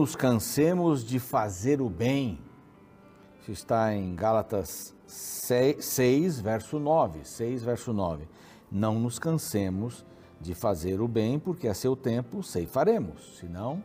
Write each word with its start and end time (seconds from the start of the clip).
nos 0.00 0.16
cansemos 0.16 1.04
de 1.04 1.18
fazer 1.18 1.82
o 1.82 1.90
bem. 1.90 2.38
Isso 3.42 3.50
está 3.50 3.94
em 3.94 4.14
Gálatas 4.14 4.94
6, 5.06 5.84
6, 5.84 6.40
verso 6.40 6.78
9. 6.78 7.22
6, 7.22 7.62
verso 7.62 7.92
9. 7.92 8.26
Não 8.72 8.98
nos 8.98 9.18
cansemos 9.18 10.02
de 10.40 10.54
fazer 10.54 11.02
o 11.02 11.06
bem, 11.06 11.38
porque 11.38 11.68
a 11.68 11.74
seu 11.74 11.94
tempo 11.94 12.42
ceifaremos, 12.42 13.36
senão 13.38 13.84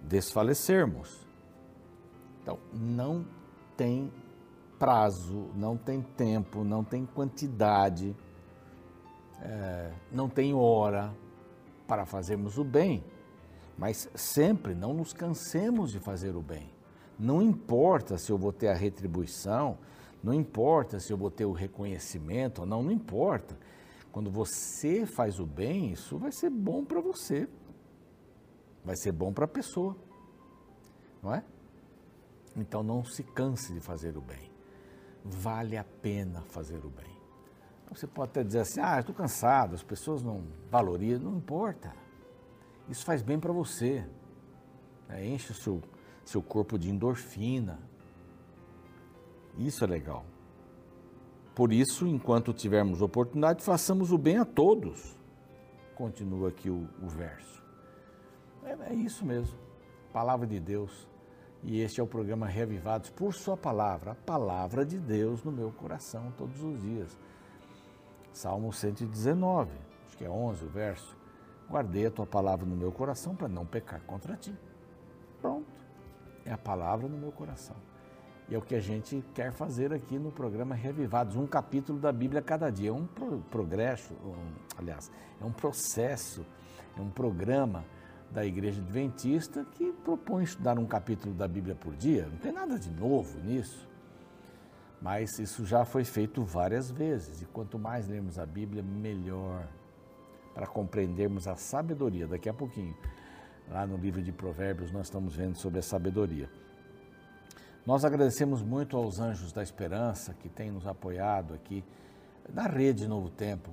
desfalecermos. 0.00 1.26
Então, 2.40 2.60
não 2.72 3.26
tem 3.76 4.12
prazo, 4.78 5.48
não 5.56 5.76
tem 5.76 6.02
tempo, 6.02 6.62
não 6.62 6.84
tem 6.84 7.04
quantidade, 7.04 8.14
é, 9.42 9.90
não 10.12 10.28
tem 10.28 10.54
hora 10.54 11.12
para 11.88 12.06
fazermos 12.06 12.58
o 12.58 12.62
bem, 12.62 13.02
mas 13.76 14.08
sempre 14.14 14.74
não 14.74 14.94
nos 14.94 15.12
cansemos 15.12 15.92
de 15.92 16.00
fazer 16.00 16.34
o 16.34 16.42
bem. 16.42 16.70
Não 17.18 17.42
importa 17.42 18.18
se 18.18 18.30
eu 18.30 18.38
vou 18.38 18.52
ter 18.52 18.68
a 18.68 18.74
retribuição, 18.74 19.78
não 20.22 20.32
importa 20.34 20.98
se 20.98 21.12
eu 21.12 21.16
vou 21.16 21.30
ter 21.30 21.44
o 21.44 21.52
reconhecimento 21.52 22.60
ou 22.60 22.66
não, 22.66 22.82
não 22.82 22.90
importa. 22.90 23.56
Quando 24.10 24.30
você 24.30 25.04
faz 25.04 25.38
o 25.38 25.46
bem, 25.46 25.92
isso 25.92 26.16
vai 26.18 26.32
ser 26.32 26.50
bom 26.50 26.84
para 26.84 27.00
você. 27.00 27.48
Vai 28.84 28.96
ser 28.96 29.12
bom 29.12 29.32
para 29.32 29.44
a 29.44 29.48
pessoa. 29.48 29.96
Não 31.22 31.34
é? 31.34 31.44
Então 32.56 32.82
não 32.82 33.04
se 33.04 33.22
canse 33.22 33.72
de 33.72 33.80
fazer 33.80 34.16
o 34.16 34.20
bem. 34.20 34.50
Vale 35.24 35.76
a 35.76 35.84
pena 35.84 36.40
fazer 36.48 36.84
o 36.84 36.88
bem. 36.88 37.16
Você 37.90 38.06
pode 38.06 38.30
até 38.30 38.42
dizer 38.42 38.60
assim: 38.60 38.80
ah, 38.80 39.00
estou 39.00 39.14
cansado, 39.14 39.74
as 39.74 39.82
pessoas 39.82 40.22
não 40.22 40.44
valorizam. 40.70 41.30
Não 41.30 41.38
importa. 41.38 41.92
Isso 42.88 43.04
faz 43.04 43.22
bem 43.22 43.38
para 43.38 43.52
você. 43.52 44.04
É, 45.08 45.24
enche 45.24 45.52
o 45.52 45.54
seu, 45.54 45.82
seu 46.24 46.42
corpo 46.42 46.78
de 46.78 46.90
endorfina. 46.90 47.78
Isso 49.58 49.84
é 49.84 49.86
legal. 49.86 50.24
Por 51.54 51.72
isso, 51.72 52.06
enquanto 52.06 52.52
tivermos 52.52 53.00
oportunidade, 53.00 53.64
façamos 53.64 54.12
o 54.12 54.18
bem 54.18 54.36
a 54.36 54.44
todos. 54.44 55.16
Continua 55.94 56.50
aqui 56.50 56.68
o, 56.68 56.86
o 57.02 57.08
verso. 57.08 57.62
É, 58.62 58.92
é 58.92 58.94
isso 58.94 59.24
mesmo. 59.24 59.58
Palavra 60.12 60.46
de 60.46 60.60
Deus. 60.60 61.08
E 61.62 61.80
este 61.80 62.00
é 62.00 62.02
o 62.02 62.06
programa 62.06 62.46
Reavivados 62.46 63.10
por 63.10 63.34
Sua 63.34 63.56
palavra, 63.56 64.12
a 64.12 64.14
palavra 64.14 64.84
de 64.84 64.98
Deus 64.98 65.42
no 65.42 65.50
meu 65.50 65.72
coração 65.72 66.32
todos 66.36 66.62
os 66.62 66.80
dias. 66.82 67.18
Salmo 68.32 68.72
119, 68.72 69.70
acho 70.06 70.16
que 70.18 70.24
é 70.24 70.30
11 70.30 70.64
o 70.64 70.68
verso. 70.68 71.15
Guardei 71.68 72.06
a 72.06 72.10
tua 72.10 72.26
palavra 72.26 72.64
no 72.64 72.76
meu 72.76 72.92
coração 72.92 73.34
para 73.34 73.48
não 73.48 73.66
pecar 73.66 74.00
contra 74.02 74.36
ti. 74.36 74.54
Pronto. 75.40 75.66
É 76.44 76.52
a 76.52 76.58
palavra 76.58 77.08
no 77.08 77.18
meu 77.18 77.32
coração. 77.32 77.76
E 78.48 78.54
é 78.54 78.58
o 78.58 78.62
que 78.62 78.76
a 78.76 78.80
gente 78.80 79.24
quer 79.34 79.52
fazer 79.52 79.92
aqui 79.92 80.18
no 80.18 80.30
programa 80.30 80.74
Revivados, 80.74 81.34
um 81.34 81.46
capítulo 81.46 81.98
da 81.98 82.12
Bíblia 82.12 82.40
cada 82.40 82.70
dia. 82.70 82.90
É 82.90 82.92
um 82.92 83.06
progresso, 83.50 84.14
um, 84.14 84.52
aliás, 84.78 85.10
é 85.40 85.44
um 85.44 85.50
processo, 85.50 86.46
é 86.96 87.00
um 87.00 87.10
programa 87.10 87.84
da 88.30 88.44
Igreja 88.44 88.80
Adventista 88.80 89.64
que 89.72 89.92
propõe 89.92 90.44
estudar 90.44 90.78
um 90.78 90.86
capítulo 90.86 91.34
da 91.34 91.48
Bíblia 91.48 91.74
por 91.74 91.96
dia. 91.96 92.28
Não 92.30 92.38
tem 92.38 92.52
nada 92.52 92.78
de 92.78 92.90
novo 92.90 93.40
nisso. 93.40 93.88
Mas 95.02 95.38
isso 95.40 95.66
já 95.66 95.84
foi 95.84 96.04
feito 96.04 96.44
várias 96.44 96.90
vezes. 96.90 97.42
E 97.42 97.46
quanto 97.46 97.78
mais 97.78 98.06
lermos 98.06 98.38
a 98.38 98.46
Bíblia, 98.46 98.82
melhor 98.82 99.66
para 100.56 100.66
compreendermos 100.66 101.46
a 101.46 101.54
sabedoria. 101.54 102.26
Daqui 102.26 102.48
a 102.48 102.54
pouquinho, 102.54 102.96
lá 103.68 103.86
no 103.86 103.98
livro 103.98 104.22
de 104.22 104.32
Provérbios, 104.32 104.90
nós 104.90 105.08
estamos 105.08 105.36
vendo 105.36 105.58
sobre 105.58 105.80
a 105.80 105.82
sabedoria. 105.82 106.48
Nós 107.84 108.06
agradecemos 108.06 108.62
muito 108.62 108.96
aos 108.96 109.20
Anjos 109.20 109.52
da 109.52 109.62
Esperança 109.62 110.32
que 110.32 110.48
têm 110.48 110.70
nos 110.70 110.86
apoiado 110.86 111.52
aqui 111.52 111.84
na 112.54 112.66
rede 112.66 113.06
Novo 113.06 113.28
Tempo, 113.28 113.68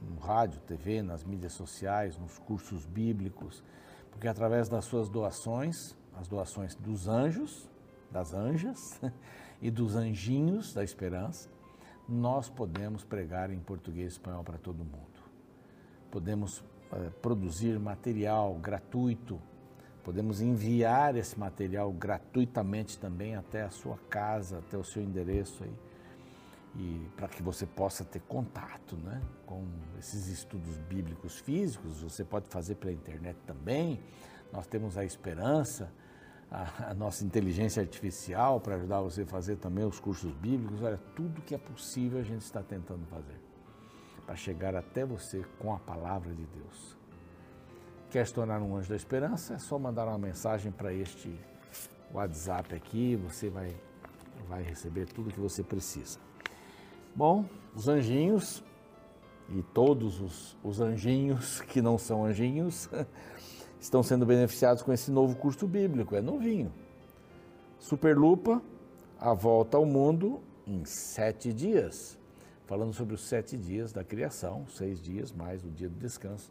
no 0.00 0.20
rádio, 0.20 0.60
TV, 0.60 1.02
nas 1.02 1.24
mídias 1.24 1.52
sociais, 1.52 2.16
nos 2.16 2.38
cursos 2.38 2.86
bíblicos, 2.86 3.64
porque 4.12 4.28
através 4.28 4.68
das 4.68 4.84
suas 4.84 5.08
doações, 5.08 5.96
as 6.16 6.28
doações 6.28 6.76
dos 6.76 7.08
anjos, 7.08 7.68
das 8.08 8.32
anjas 8.32 9.00
e 9.60 9.68
dos 9.68 9.96
anjinhos 9.96 10.72
da 10.72 10.84
esperança, 10.84 11.48
nós 12.08 12.48
podemos 12.48 13.02
pregar 13.02 13.50
em 13.50 13.58
português 13.58 14.12
e 14.12 14.16
espanhol 14.16 14.44
para 14.44 14.58
todo 14.58 14.78
mundo. 14.78 15.09
Podemos 16.10 16.58
uh, 16.58 17.10
produzir 17.20 17.78
material 17.78 18.54
gratuito 18.54 19.40
Podemos 20.02 20.40
enviar 20.40 21.14
esse 21.16 21.38
material 21.38 21.92
gratuitamente 21.92 22.98
também 22.98 23.36
até 23.36 23.62
a 23.62 23.70
sua 23.70 23.98
casa, 24.08 24.58
até 24.58 24.76
o 24.76 24.84
seu 24.84 25.02
endereço 25.02 25.62
aí. 25.62 25.74
E 26.76 27.08
para 27.16 27.28
que 27.28 27.42
você 27.42 27.66
possa 27.66 28.04
ter 28.04 28.20
contato 28.20 28.96
né, 28.96 29.20
com 29.44 29.64
esses 29.98 30.28
estudos 30.28 30.78
bíblicos 30.88 31.38
físicos, 31.40 32.02
você 32.02 32.24
pode 32.24 32.48
fazer 32.48 32.76
pela 32.76 32.92
internet 32.92 33.36
também. 33.46 34.00
Nós 34.52 34.66
temos 34.66 34.96
a 34.96 35.04
esperança, 35.04 35.92
a, 36.50 36.90
a 36.90 36.94
nossa 36.94 37.24
inteligência 37.24 37.82
artificial 37.82 38.60
para 38.60 38.76
ajudar 38.76 39.00
você 39.02 39.22
a 39.22 39.26
fazer 39.26 39.56
também 39.56 39.84
os 39.84 40.00
cursos 40.00 40.32
bíblicos. 40.32 40.82
Olha, 40.82 40.98
tudo 41.14 41.42
que 41.42 41.54
é 41.54 41.58
possível 41.58 42.20
a 42.20 42.24
gente 42.24 42.42
está 42.42 42.62
tentando 42.62 43.04
fazer 43.06 43.49
para 44.30 44.36
chegar 44.36 44.76
até 44.76 45.04
você 45.04 45.44
com 45.58 45.74
a 45.74 45.78
palavra 45.80 46.32
de 46.32 46.46
Deus. 46.46 46.96
Quer 48.10 48.24
se 48.24 48.32
tornar 48.32 48.62
um 48.62 48.76
anjo 48.76 48.88
da 48.88 48.94
esperança? 48.94 49.54
É 49.54 49.58
só 49.58 49.76
mandar 49.76 50.06
uma 50.06 50.18
mensagem 50.18 50.70
para 50.70 50.94
este 50.94 51.34
WhatsApp 52.14 52.72
aqui, 52.72 53.16
você 53.16 53.50
vai, 53.50 53.74
vai 54.48 54.62
receber 54.62 55.06
tudo 55.06 55.32
que 55.32 55.40
você 55.40 55.64
precisa. 55.64 56.20
Bom, 57.12 57.44
os 57.74 57.88
anjinhos 57.88 58.62
e 59.48 59.64
todos 59.64 60.20
os, 60.20 60.56
os 60.62 60.80
anjinhos 60.80 61.60
que 61.66 61.82
não 61.82 61.98
são 61.98 62.24
anjinhos 62.24 62.88
estão 63.80 64.00
sendo 64.00 64.24
beneficiados 64.24 64.80
com 64.84 64.92
esse 64.92 65.10
novo 65.10 65.34
curso 65.34 65.66
bíblico, 65.66 66.14
é 66.14 66.20
novinho. 66.20 66.72
Superlupa, 67.80 68.62
a 69.18 69.34
volta 69.34 69.76
ao 69.76 69.84
mundo 69.84 70.40
em 70.64 70.84
sete 70.84 71.52
dias, 71.52 72.19
falando 72.70 72.94
sobre 72.94 73.14
os 73.14 73.28
sete 73.28 73.58
dias 73.58 73.92
da 73.92 74.02
criação, 74.02 74.64
seis 74.68 75.02
dias 75.02 75.30
mais 75.32 75.62
o 75.64 75.68
dia 75.68 75.90
do 75.90 75.98
descanso 75.98 76.50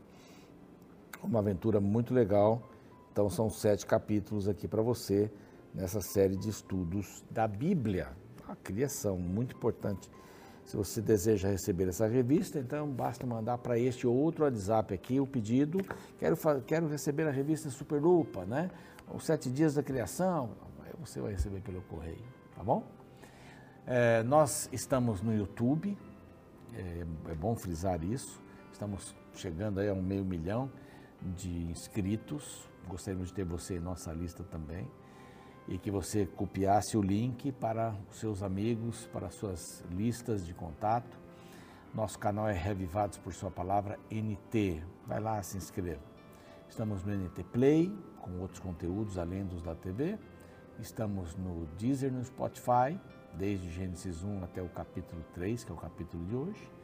uma 1.23 1.39
aventura 1.39 1.79
muito 1.79 2.13
legal. 2.13 2.61
Então 3.11 3.29
são 3.29 3.49
sete 3.49 3.85
capítulos 3.85 4.47
aqui 4.47 4.67
para 4.67 4.81
você 4.81 5.31
nessa 5.73 6.01
série 6.01 6.35
de 6.35 6.49
estudos 6.49 7.23
da 7.29 7.47
Bíblia, 7.47 8.09
a 8.47 8.55
criação, 8.55 9.17
muito 9.17 9.55
importante. 9.55 10.09
Se 10.65 10.77
você 10.77 11.01
deseja 11.01 11.49
receber 11.49 11.87
essa 11.87 12.07
revista, 12.07 12.59
então 12.59 12.87
basta 12.87 13.25
mandar 13.25 13.57
para 13.57 13.77
este 13.77 14.05
ou 14.05 14.15
outro 14.15 14.43
WhatsApp 14.43 14.93
aqui 14.93 15.19
o 15.19 15.25
pedido. 15.25 15.79
Quero, 16.19 16.37
quero 16.65 16.87
receber 16.87 17.27
a 17.27 17.31
revista 17.31 17.69
Superlupa, 17.69 18.45
né? 18.45 18.69
Os 19.11 19.25
sete 19.25 19.49
dias 19.49 19.73
da 19.73 19.83
criação. 19.83 20.51
Você 20.99 21.19
vai 21.19 21.31
receber 21.31 21.61
pelo 21.61 21.81
correio, 21.83 22.21
tá 22.55 22.63
bom? 22.63 22.83
É, 23.87 24.21
nós 24.23 24.69
estamos 24.71 25.21
no 25.21 25.33
YouTube, 25.35 25.97
é, 26.75 27.05
é 27.31 27.35
bom 27.35 27.55
frisar 27.55 28.03
isso. 28.03 28.41
Estamos 28.71 29.15
chegando 29.33 29.79
aí 29.79 29.89
a 29.89 29.93
um 29.93 30.01
meio 30.01 30.23
milhão 30.23 30.71
de 31.21 31.49
inscritos. 31.63 32.69
Gostaríamos 32.87 33.29
de 33.29 33.35
ter 33.35 33.45
você 33.45 33.77
em 33.77 33.79
nossa 33.79 34.11
lista 34.13 34.43
também. 34.43 34.87
E 35.67 35.77
que 35.77 35.91
você 35.91 36.25
copiasse 36.25 36.97
o 36.97 37.01
link 37.01 37.51
para 37.51 37.95
os 38.09 38.19
seus 38.19 38.41
amigos, 38.41 39.07
para 39.13 39.29
suas 39.29 39.83
listas 39.91 40.45
de 40.45 40.53
contato. 40.53 41.19
Nosso 41.93 42.17
canal 42.17 42.47
é 42.47 42.53
Revivados 42.53 43.17
por 43.17 43.33
Sua 43.33 43.51
Palavra 43.51 43.99
NT. 44.11 44.83
Vai 45.05 45.19
lá, 45.19 45.41
se 45.43 45.57
inscreva. 45.57 46.01
Estamos 46.69 47.03
no 47.03 47.13
NT 47.13 47.43
Play, 47.45 47.91
com 48.21 48.39
outros 48.39 48.59
conteúdos 48.59 49.17
além 49.17 49.45
dos 49.45 49.61
da 49.61 49.75
TV. 49.75 50.17
Estamos 50.79 51.35
no 51.35 51.65
Deezer, 51.77 52.11
no 52.11 52.23
Spotify, 52.23 52.99
desde 53.33 53.69
Gênesis 53.71 54.23
1 54.23 54.43
até 54.43 54.61
o 54.61 54.69
capítulo 54.69 55.23
3, 55.33 55.63
que 55.63 55.71
é 55.71 55.73
o 55.73 55.77
capítulo 55.77 56.25
de 56.25 56.35
hoje 56.35 56.79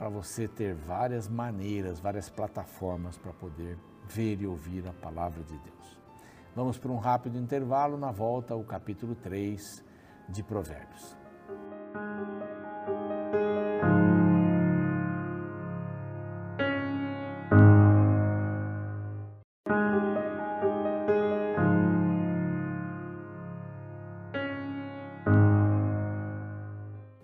para 0.00 0.08
você 0.08 0.48
ter 0.48 0.74
várias 0.74 1.28
maneiras, 1.28 2.00
várias 2.00 2.30
plataformas 2.30 3.18
para 3.18 3.34
poder 3.34 3.76
ver 4.08 4.40
e 4.40 4.46
ouvir 4.46 4.88
a 4.88 4.94
palavra 4.94 5.42
de 5.44 5.58
Deus. 5.58 6.00
Vamos 6.56 6.78
para 6.78 6.90
um 6.90 6.96
rápido 6.96 7.36
intervalo, 7.36 7.98
na 7.98 8.10
volta 8.10 8.54
ao 8.54 8.64
capítulo 8.64 9.14
3 9.14 9.84
de 10.26 10.42
Provérbios. 10.42 11.14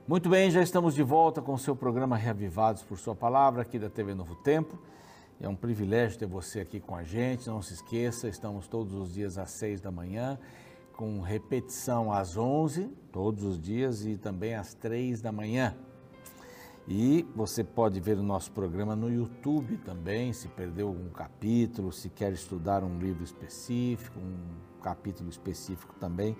Muito 0.08 0.28
bem, 0.28 0.52
já 0.52 0.62
estamos 0.62 0.94
de 0.94 1.02
volta 1.02 1.42
com 1.42 1.52
o 1.52 1.58
seu 1.58 1.74
programa 1.74 2.16
Reavivados 2.16 2.80
por 2.84 2.96
Sua 2.96 3.12
Palavra, 3.12 3.62
aqui 3.62 3.76
da 3.76 3.90
TV 3.90 4.14
Novo 4.14 4.36
Tempo. 4.36 4.78
É 5.40 5.48
um 5.48 5.56
privilégio 5.56 6.16
ter 6.16 6.26
você 6.26 6.60
aqui 6.60 6.78
com 6.78 6.94
a 6.94 7.02
gente. 7.02 7.48
Não 7.48 7.60
se 7.60 7.74
esqueça, 7.74 8.28
estamos 8.28 8.68
todos 8.68 8.94
os 8.94 9.12
dias 9.12 9.36
às 9.36 9.50
seis 9.50 9.80
da 9.80 9.90
manhã, 9.90 10.38
com 10.92 11.20
repetição 11.20 12.12
às 12.12 12.36
onze, 12.36 12.84
todos 13.10 13.42
os 13.42 13.60
dias, 13.60 14.06
e 14.06 14.16
também 14.16 14.54
às 14.54 14.74
três 14.74 15.20
da 15.20 15.32
manhã. 15.32 15.74
E 16.86 17.26
você 17.34 17.64
pode 17.64 17.98
ver 17.98 18.16
o 18.16 18.22
nosso 18.22 18.52
programa 18.52 18.94
no 18.94 19.12
YouTube 19.12 19.76
também, 19.78 20.32
se 20.32 20.46
perdeu 20.46 20.86
algum 20.86 21.10
capítulo, 21.10 21.90
se 21.90 22.08
quer 22.10 22.30
estudar 22.30 22.84
um 22.84 22.96
livro 22.96 23.24
específico, 23.24 24.20
um 24.20 24.80
capítulo 24.80 25.28
específico 25.28 25.96
também. 25.98 26.36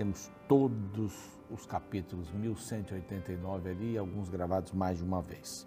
Temos 0.00 0.30
todos 0.48 1.12
os 1.50 1.66
capítulos 1.66 2.32
1189 2.32 3.68
ali, 3.68 3.98
alguns 3.98 4.30
gravados 4.30 4.72
mais 4.72 4.96
de 4.96 5.04
uma 5.04 5.20
vez. 5.20 5.66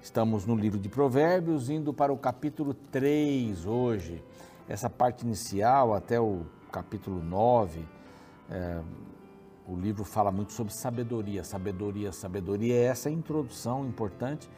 Estamos 0.00 0.46
no 0.46 0.56
livro 0.56 0.78
de 0.78 0.88
Provérbios, 0.88 1.68
indo 1.68 1.92
para 1.92 2.10
o 2.10 2.16
capítulo 2.16 2.72
3 2.72 3.66
hoje. 3.66 4.24
Essa 4.66 4.88
parte 4.88 5.22
inicial, 5.26 5.92
até 5.92 6.18
o 6.18 6.46
capítulo 6.72 7.22
9, 7.22 7.86
é, 8.48 8.80
o 9.66 9.76
livro 9.76 10.02
fala 10.02 10.32
muito 10.32 10.54
sobre 10.54 10.72
sabedoria, 10.72 11.44
sabedoria, 11.44 12.10
sabedoria. 12.10 12.74
É 12.74 12.84
essa 12.84 13.10
introdução 13.10 13.84
importante 13.86 14.48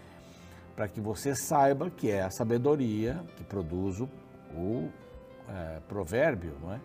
para 0.77 0.87
que 0.87 1.01
você 1.01 1.35
saiba 1.35 1.91
que 1.91 2.09
é 2.13 2.23
a 2.23 2.31
sabedoria 2.31 3.25
que 3.37 3.43
produz 3.43 3.99
o, 3.99 4.09
o 4.55 4.89
é, 5.49 5.81
provérbio, 5.89 6.55
não 6.63 6.73
é? 6.75 6.81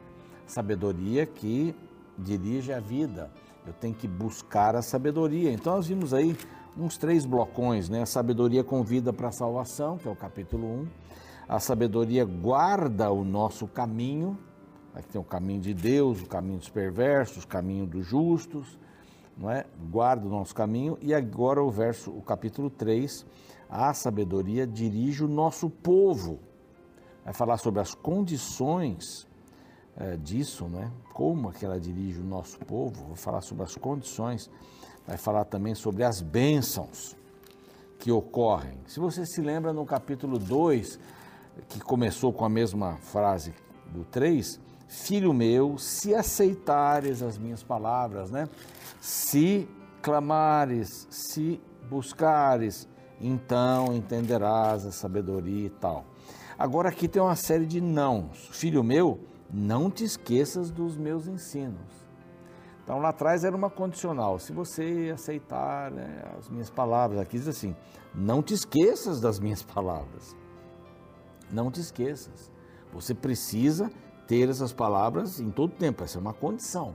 Sabedoria 0.47 1.27
que 1.27 1.75
dirige 2.17 2.71
a 2.73 2.79
vida. 2.79 3.31
Eu 3.65 3.73
tenho 3.73 3.93
que 3.93 4.07
buscar 4.07 4.75
a 4.75 4.81
sabedoria. 4.81 5.51
Então 5.51 5.75
nós 5.75 5.87
vimos 5.87 6.13
aí 6.13 6.37
uns 6.77 6.97
três 6.97 7.25
blocões, 7.25 7.89
né? 7.89 8.01
A 8.01 8.05
sabedoria 8.05 8.63
convida 8.63 9.11
para 9.11 9.29
a 9.29 9.31
salvação, 9.31 9.97
que 9.97 10.07
é 10.07 10.11
o 10.11 10.15
capítulo 10.15 10.67
1. 10.67 10.87
A 11.47 11.59
sabedoria 11.59 12.25
guarda 12.25 13.11
o 13.11 13.23
nosso 13.23 13.67
caminho, 13.67 14.37
Aqui 14.95 15.09
tem 15.09 15.19
o 15.19 15.25
caminho 15.25 15.59
de 15.59 15.73
Deus, 15.73 16.21
o 16.21 16.25
caminho 16.25 16.57
dos 16.57 16.69
perversos, 16.69 17.43
o 17.43 17.47
caminho 17.47 17.85
dos 17.85 18.05
justos, 18.05 18.79
não 19.37 19.51
é? 19.51 19.65
Guarda 19.91 20.25
o 20.25 20.29
nosso 20.29 20.55
caminho. 20.55 20.97
E 21.01 21.13
agora 21.13 21.61
o 21.61 21.69
verso, 21.69 22.11
o 22.11 22.21
capítulo 22.21 22.69
3, 22.69 23.25
a 23.69 23.93
sabedoria 23.93 24.65
dirige 24.65 25.25
o 25.25 25.27
nosso 25.27 25.69
povo. 25.69 26.39
Vai 27.25 27.33
falar 27.33 27.57
sobre 27.57 27.81
as 27.81 27.93
condições 27.93 29.27
é, 29.97 30.17
disso, 30.17 30.67
não 30.67 30.81
é? 30.81 30.91
Como 31.13 31.49
é 31.49 31.53
que 31.53 31.65
ela 31.65 31.79
dirige 31.79 32.19
o 32.19 32.23
nosso 32.23 32.59
povo. 32.59 33.07
Vai 33.07 33.17
falar 33.17 33.41
sobre 33.41 33.63
as 33.63 33.75
condições. 33.75 34.49
Vai 35.07 35.17
falar 35.17 35.45
também 35.45 35.75
sobre 35.75 36.03
as 36.03 36.21
bênçãos 36.21 37.15
que 37.99 38.11
ocorrem. 38.11 38.77
Se 38.87 38.99
você 38.99 39.25
se 39.25 39.41
lembra 39.41 39.71
no 39.71 39.85
capítulo 39.85 40.37
2, 40.37 40.99
que 41.69 41.79
começou 41.79 42.33
com 42.33 42.43
a 42.43 42.49
mesma 42.49 42.97
frase 42.97 43.53
do 43.93 44.03
3, 44.03 44.59
Filho 44.87 45.33
meu, 45.33 45.77
se 45.77 46.13
aceitares 46.13 47.21
as 47.21 47.37
minhas 47.37 47.63
palavras, 47.63 48.29
né? 48.29 48.47
Se 49.01 49.67
clamares, 50.01 51.07
se 51.09 51.59
buscares, 51.89 52.87
então 53.19 53.93
entenderás 53.95 54.85
a 54.85 54.91
sabedoria 54.91 55.67
e 55.67 55.69
tal. 55.69 56.05
Agora 56.57 56.89
aqui 56.89 57.07
tem 57.07 57.21
uma 57.21 57.35
série 57.35 57.65
de 57.65 57.81
nãos. 57.81 58.47
Filho 58.51 58.83
meu, 58.83 59.19
não 59.55 59.89
te 59.89 60.03
esqueças 60.03 60.69
dos 60.69 60.97
meus 60.97 61.27
ensinos. 61.27 62.05
Então 62.83 62.99
lá 62.99 63.09
atrás 63.09 63.45
era 63.45 63.55
uma 63.55 63.69
condicional. 63.69 64.37
Se 64.37 64.51
você 64.51 65.11
aceitar 65.13 65.89
né, 65.89 66.23
as 66.37 66.49
minhas 66.49 66.69
palavras, 66.69 67.19
aqui 67.21 67.37
diz 67.37 67.47
assim: 67.47 67.73
não 68.13 68.43
te 68.43 68.53
esqueças 68.53 69.21
das 69.21 69.39
minhas 69.39 69.63
palavras. 69.63 70.35
Não 71.49 71.71
te 71.71 71.79
esqueças. 71.79 72.51
Você 72.93 73.13
precisa 73.13 73.89
ter 74.27 74.49
essas 74.49 74.73
palavras 74.73 75.39
em 75.39 75.49
todo 75.49 75.71
tempo. 75.71 76.03
Essa 76.03 76.17
é 76.17 76.21
uma 76.21 76.33
condição. 76.33 76.93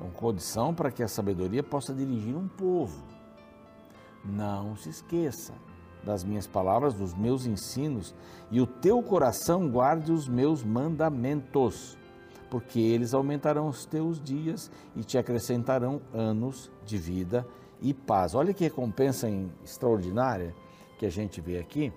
É 0.00 0.04
uma 0.04 0.12
condição 0.12 0.74
para 0.74 0.90
que 0.90 1.02
a 1.02 1.08
sabedoria 1.08 1.62
possa 1.62 1.92
dirigir 1.92 2.34
um 2.34 2.48
povo. 2.48 3.04
Não 4.24 4.74
se 4.76 4.88
esqueça 4.88 5.52
das 6.04 6.24
minhas 6.24 6.46
palavras, 6.46 6.94
dos 6.94 7.14
meus 7.14 7.46
ensinos, 7.46 8.14
e 8.50 8.60
o 8.60 8.66
teu 8.66 9.02
coração 9.02 9.68
guarde 9.68 10.12
os 10.12 10.28
meus 10.28 10.64
mandamentos, 10.64 11.98
porque 12.50 12.80
eles 12.80 13.12
aumentarão 13.12 13.68
os 13.68 13.84
teus 13.84 14.22
dias 14.22 14.70
e 14.96 15.04
te 15.04 15.18
acrescentarão 15.18 16.00
anos 16.14 16.70
de 16.84 16.96
vida 16.96 17.46
e 17.80 17.92
paz. 17.92 18.34
Olha 18.34 18.54
que 18.54 18.64
recompensa 18.64 19.28
extraordinária 19.64 20.54
que 20.98 21.04
a 21.04 21.10
gente 21.10 21.40
vê 21.40 21.58
aqui. 21.58 21.92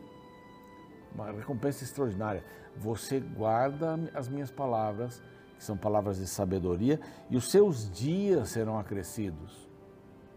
Uma 1.14 1.32
recompensa 1.32 1.84
extraordinária 1.84 2.44
você 2.76 3.20
guarda 3.20 4.00
as 4.14 4.28
minhas 4.28 4.52
palavras, 4.52 5.22
que 5.58 5.64
são 5.64 5.78
palavras 5.78 6.18
de 6.18 6.28
sabedoria, 6.28 7.00
e 7.30 7.38
os 7.38 7.50
seus 7.52 7.92
dias 7.92 8.50
serão 8.50 8.80
acrescidos 8.80 9.70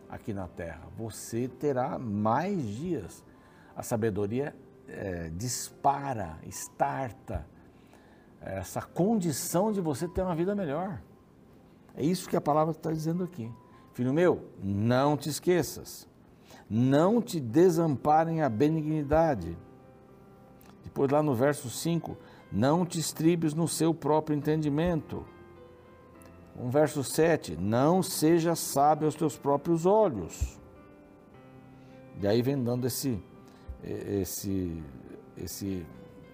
aqui 0.08 0.32
na 0.32 0.46
terra. 0.46 0.82
Você 0.96 1.49
terá 1.49 1.99
mais 1.99 2.62
dias. 2.67 3.25
A 3.76 3.82
sabedoria 3.82 4.55
é, 4.88 5.31
dispara, 5.31 6.38
estarta 6.47 7.47
essa 8.41 8.82
condição 8.82 9.73
de 9.73 9.81
você 9.81 10.06
ter 10.06 10.23
uma 10.23 10.35
vida 10.35 10.55
melhor. 10.55 11.00
É 11.97 12.05
isso 12.05 12.29
que 12.29 12.37
a 12.37 12.41
palavra 12.41 12.73
está 12.73 12.93
dizendo 12.93 13.25
aqui. 13.25 13.50
Filho 13.93 14.12
meu, 14.12 14.50
não 14.62 15.17
te 15.17 15.29
esqueças, 15.29 16.09
não 16.69 17.23
te 17.23 17.41
desamparem 17.41 18.43
a 18.43 18.49
benignidade 18.49 19.56
depois, 20.94 21.11
lá 21.11 21.25
no 21.25 21.35
verso 21.35 21.69
5, 21.69 22.17
não 22.53 22.87
te 22.87 23.00
estribes 23.00 23.53
no 23.53 23.67
seu 23.67 23.93
próprio 23.93 24.37
entendimento. 24.37 25.25
Um 26.56 26.70
verso 26.70 27.03
7, 27.03 27.56
não 27.56 28.00
seja 28.00 28.55
sábio 28.55 29.06
aos 29.06 29.17
teus 29.17 29.37
próprios 29.37 29.87
olhos. 29.87 30.61
E 32.20 32.29
aí 32.29 32.43
vem 32.43 32.62
dando 32.62 32.87
esse, 32.87 33.20
esse, 33.86 34.82
esse, 35.36 35.86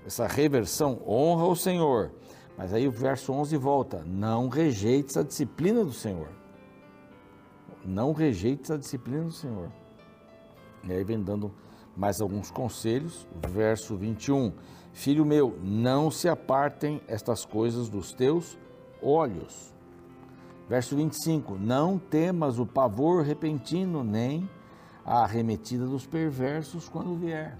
essa 0.06 0.26
reversão, 0.26 1.00
honra 1.06 1.46
o 1.46 1.56
Senhor. 1.56 2.12
Mas 2.56 2.72
aí 2.72 2.86
o 2.86 2.92
verso 2.92 3.32
11 3.32 3.56
volta, 3.56 4.04
não 4.06 4.48
rejeites 4.48 5.16
a 5.16 5.22
disciplina 5.22 5.84
do 5.84 5.92
Senhor. 5.92 6.28
Não 7.84 8.12
rejeites 8.12 8.70
a 8.70 8.76
disciplina 8.76 9.24
do 9.24 9.32
Senhor. 9.32 9.70
E 10.84 10.92
aí 10.92 11.02
vem 11.02 11.22
dando 11.22 11.52
mais 11.96 12.20
alguns 12.20 12.50
conselhos. 12.50 13.26
Verso 13.48 13.96
21. 13.96 14.52
Filho 14.92 15.24
meu, 15.24 15.58
não 15.62 16.10
se 16.10 16.28
apartem 16.28 17.00
estas 17.06 17.44
coisas 17.44 17.88
dos 17.88 18.12
teus 18.12 18.58
olhos. 19.02 19.74
Verso 20.68 20.96
25: 20.96 21.56
Não 21.58 21.98
temas 21.98 22.58
o 22.58 22.66
pavor 22.66 23.24
repentino, 23.24 24.04
nem 24.04 24.48
a 25.10 25.24
arremetida 25.24 25.84
dos 25.86 26.06
perversos 26.06 26.88
quando 26.88 27.16
vier. 27.16 27.58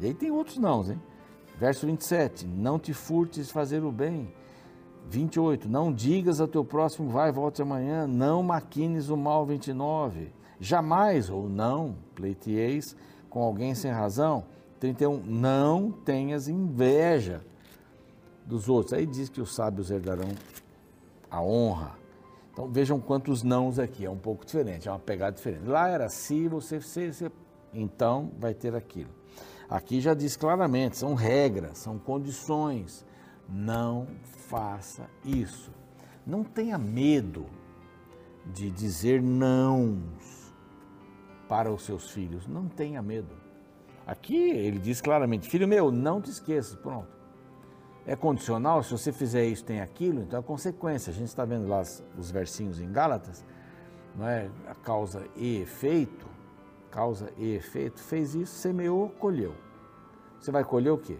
E 0.00 0.06
aí 0.06 0.12
tem 0.12 0.32
outros 0.32 0.58
não, 0.58 0.82
hein? 0.82 1.00
Verso 1.56 1.86
27: 1.86 2.48
Não 2.48 2.80
te 2.80 2.92
furtes 2.92 3.48
fazer 3.48 3.84
o 3.84 3.92
bem. 3.92 4.34
28: 5.08 5.68
Não 5.68 5.92
digas 5.92 6.40
ao 6.40 6.48
teu 6.48 6.64
próximo, 6.64 7.08
vai, 7.08 7.30
volte 7.30 7.62
amanhã. 7.62 8.08
Não 8.08 8.42
maquines 8.42 9.08
o 9.08 9.16
mal. 9.16 9.46
29 9.46 10.32
Jamais 10.58 11.30
ou 11.30 11.48
não 11.48 11.94
pleiteeis 12.16 12.96
com 13.30 13.40
alguém 13.40 13.72
sem 13.76 13.92
razão. 13.92 14.44
31. 14.80 15.22
Não 15.24 15.92
tenhas 15.92 16.48
inveja 16.48 17.40
dos 18.44 18.68
outros. 18.68 18.94
Aí 18.94 19.06
diz 19.06 19.28
que 19.28 19.40
os 19.40 19.54
sábios 19.54 19.92
herdarão 19.92 20.28
a 21.30 21.40
honra. 21.40 21.99
Então 22.60 22.70
vejam 22.70 23.00
quantos 23.00 23.42
nãos 23.42 23.78
aqui, 23.78 24.04
é 24.04 24.10
um 24.10 24.18
pouco 24.18 24.44
diferente, 24.44 24.86
é 24.86 24.92
uma 24.92 24.98
pegada 24.98 25.34
diferente. 25.34 25.64
Lá 25.64 25.88
era 25.88 26.10
se 26.10 26.46
você, 26.46 26.78
se, 26.78 27.10
se, 27.10 27.32
então 27.72 28.30
vai 28.38 28.52
ter 28.52 28.74
aquilo. 28.74 29.08
Aqui 29.66 29.98
já 29.98 30.12
diz 30.12 30.36
claramente, 30.36 30.98
são 30.98 31.14
regras, 31.14 31.78
são 31.78 31.98
condições. 31.98 33.06
Não 33.48 34.06
faça 34.46 35.08
isso. 35.24 35.72
Não 36.26 36.44
tenha 36.44 36.76
medo 36.76 37.46
de 38.44 38.70
dizer 38.70 39.22
não 39.22 40.02
para 41.48 41.72
os 41.72 41.82
seus 41.82 42.10
filhos. 42.10 42.46
Não 42.46 42.68
tenha 42.68 43.00
medo. 43.00 43.34
Aqui 44.06 44.36
ele 44.36 44.78
diz 44.78 45.00
claramente: 45.00 45.48
Filho 45.48 45.66
meu, 45.66 45.90
não 45.90 46.20
te 46.20 46.30
esqueças. 46.30 46.76
Pronto. 46.76 47.19
É 48.10 48.16
condicional, 48.16 48.82
se 48.82 48.90
você 48.90 49.12
fizer 49.12 49.44
isso, 49.46 49.64
tem 49.64 49.80
aquilo, 49.80 50.22
então 50.22 50.40
é 50.40 50.42
consequência. 50.42 51.12
A 51.12 51.14
gente 51.14 51.28
está 51.28 51.44
vendo 51.44 51.68
lá 51.68 51.80
os 52.18 52.28
versinhos 52.28 52.80
em 52.80 52.90
Gálatas, 52.90 53.44
não 54.16 54.26
é? 54.26 54.50
A 54.66 54.74
causa 54.74 55.24
e 55.36 55.58
efeito, 55.58 56.26
causa 56.90 57.32
e 57.38 57.54
efeito, 57.54 58.00
fez 58.00 58.34
isso, 58.34 58.52
semeou, 58.52 59.10
colheu. 59.10 59.54
Você 60.40 60.50
vai 60.50 60.64
colher 60.64 60.90
o 60.90 60.98
quê? 60.98 61.16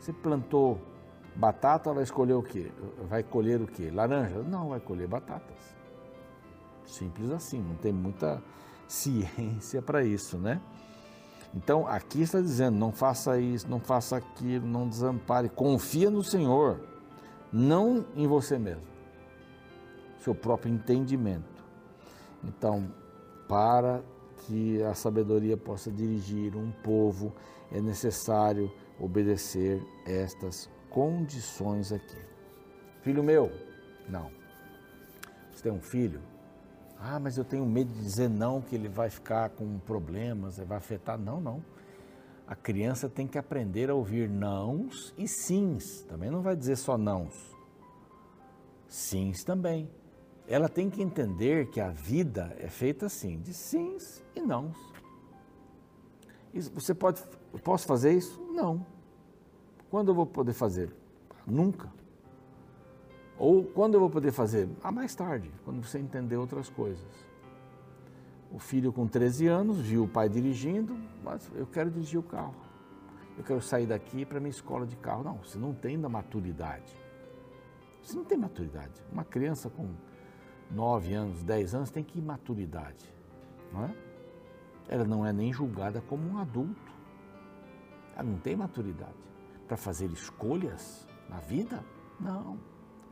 Você 0.00 0.12
plantou 0.12 0.80
batata, 1.36 1.94
vai 1.94 2.02
escolher 2.02 2.34
o 2.34 2.42
quê? 2.42 2.72
Vai 3.08 3.22
colher 3.22 3.62
o 3.62 3.66
quê? 3.68 3.88
Laranja? 3.92 4.42
Não, 4.42 4.70
vai 4.70 4.80
colher 4.80 5.06
batatas. 5.06 5.76
Simples 6.84 7.30
assim, 7.30 7.62
não 7.62 7.76
tem 7.76 7.92
muita 7.92 8.42
ciência 8.88 9.80
para 9.80 10.02
isso, 10.02 10.38
né? 10.38 10.60
Então, 11.54 11.86
aqui 11.86 12.22
está 12.22 12.40
dizendo: 12.40 12.78
não 12.78 12.92
faça 12.92 13.38
isso, 13.38 13.68
não 13.68 13.80
faça 13.80 14.16
aquilo, 14.16 14.66
não 14.66 14.88
desampare. 14.88 15.48
Confia 15.48 16.10
no 16.10 16.22
Senhor, 16.22 16.80
não 17.52 18.04
em 18.16 18.26
você 18.26 18.58
mesmo, 18.58 18.82
seu 20.20 20.34
próprio 20.34 20.72
entendimento. 20.72 21.62
Então, 22.42 22.92
para 23.48 24.02
que 24.38 24.82
a 24.82 24.94
sabedoria 24.94 25.56
possa 25.56 25.90
dirigir 25.90 26.56
um 26.56 26.72
povo, 26.82 27.32
é 27.70 27.80
necessário 27.80 28.72
obedecer 28.98 29.80
estas 30.06 30.68
condições 30.90 31.92
aqui. 31.92 32.18
Filho 33.02 33.22
meu, 33.22 33.50
não. 34.08 34.30
Você 35.50 35.62
tem 35.62 35.72
um 35.72 35.80
filho? 35.80 36.20
Ah, 37.04 37.18
mas 37.18 37.36
eu 37.36 37.44
tenho 37.44 37.66
medo 37.66 37.92
de 37.92 38.00
dizer 38.00 38.30
não, 38.30 38.60
que 38.60 38.76
ele 38.76 38.88
vai 38.88 39.10
ficar 39.10 39.50
com 39.50 39.76
problemas, 39.80 40.58
vai 40.58 40.78
afetar. 40.78 41.18
Não, 41.18 41.40
não. 41.40 41.60
A 42.46 42.54
criança 42.54 43.08
tem 43.08 43.26
que 43.26 43.36
aprender 43.36 43.90
a 43.90 43.94
ouvir 43.94 44.28
nãos 44.28 45.12
e 45.18 45.26
sims. 45.26 46.02
Também 46.02 46.30
não 46.30 46.42
vai 46.42 46.54
dizer 46.54 46.76
só 46.76 46.96
nãos. 46.96 47.34
Sims 48.86 49.42
também. 49.42 49.90
Ela 50.46 50.68
tem 50.68 50.88
que 50.88 51.02
entender 51.02 51.70
que 51.70 51.80
a 51.80 51.88
vida 51.88 52.54
é 52.60 52.68
feita 52.68 53.06
assim, 53.06 53.40
de 53.40 53.52
sims 53.52 54.22
e 54.36 54.40
nãos. 54.40 54.76
Você 56.54 56.94
pode, 56.94 57.20
posso 57.64 57.84
fazer 57.84 58.12
isso? 58.12 58.40
Não. 58.52 58.86
Quando 59.90 60.12
eu 60.12 60.14
vou 60.14 60.26
poder 60.26 60.52
fazer? 60.52 60.94
Nunca. 61.44 61.90
Ou 63.38 63.64
quando 63.64 63.94
eu 63.94 64.00
vou 64.00 64.10
poder 64.10 64.32
fazer? 64.32 64.68
Ah, 64.82 64.92
mais 64.92 65.14
tarde, 65.14 65.50
quando 65.64 65.82
você 65.82 65.98
entender 65.98 66.36
outras 66.36 66.68
coisas. 66.68 67.32
O 68.50 68.58
filho 68.58 68.92
com 68.92 69.06
13 69.06 69.46
anos 69.46 69.78
viu 69.80 70.04
o 70.04 70.08
pai 70.08 70.28
dirigindo, 70.28 70.96
mas 71.24 71.50
eu 71.54 71.66
quero 71.66 71.90
dirigir 71.90 72.20
o 72.20 72.22
carro. 72.22 72.54
Eu 73.36 73.42
quero 73.42 73.62
sair 73.62 73.86
daqui 73.86 74.26
para 74.26 74.38
minha 74.38 74.50
escola 74.50 74.86
de 74.86 74.96
carro. 74.96 75.24
Não, 75.24 75.38
você 75.38 75.58
não 75.58 75.72
tem 75.72 75.98
da 75.98 76.08
maturidade. 76.08 76.94
Você 78.02 78.14
não 78.14 78.24
tem 78.24 78.36
maturidade. 78.36 78.92
Uma 79.10 79.24
criança 79.24 79.70
com 79.70 79.88
9 80.70 81.14
anos, 81.14 81.42
10 81.42 81.74
anos 81.74 81.90
tem 81.90 82.04
que 82.04 82.20
maturidade. 82.20 83.12
Não 83.72 83.84
é? 83.84 83.94
Ela 84.88 85.04
não 85.04 85.24
é 85.24 85.32
nem 85.32 85.52
julgada 85.52 86.02
como 86.02 86.28
um 86.28 86.38
adulto. 86.38 86.92
Ela 88.14 88.24
não 88.24 88.38
tem 88.38 88.54
maturidade 88.54 89.16
para 89.66 89.76
fazer 89.76 90.10
escolhas 90.10 91.06
na 91.28 91.38
vida? 91.38 91.82
Não. 92.20 92.58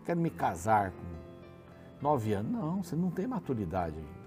Quero 0.04 0.20
me 0.20 0.30
casar 0.30 0.90
com 0.90 2.02
9 2.02 2.32
anos. 2.32 2.52
Não, 2.52 2.82
você 2.82 2.96
não 2.96 3.10
tem 3.10 3.26
maturidade 3.26 3.96
ainda. 3.96 4.20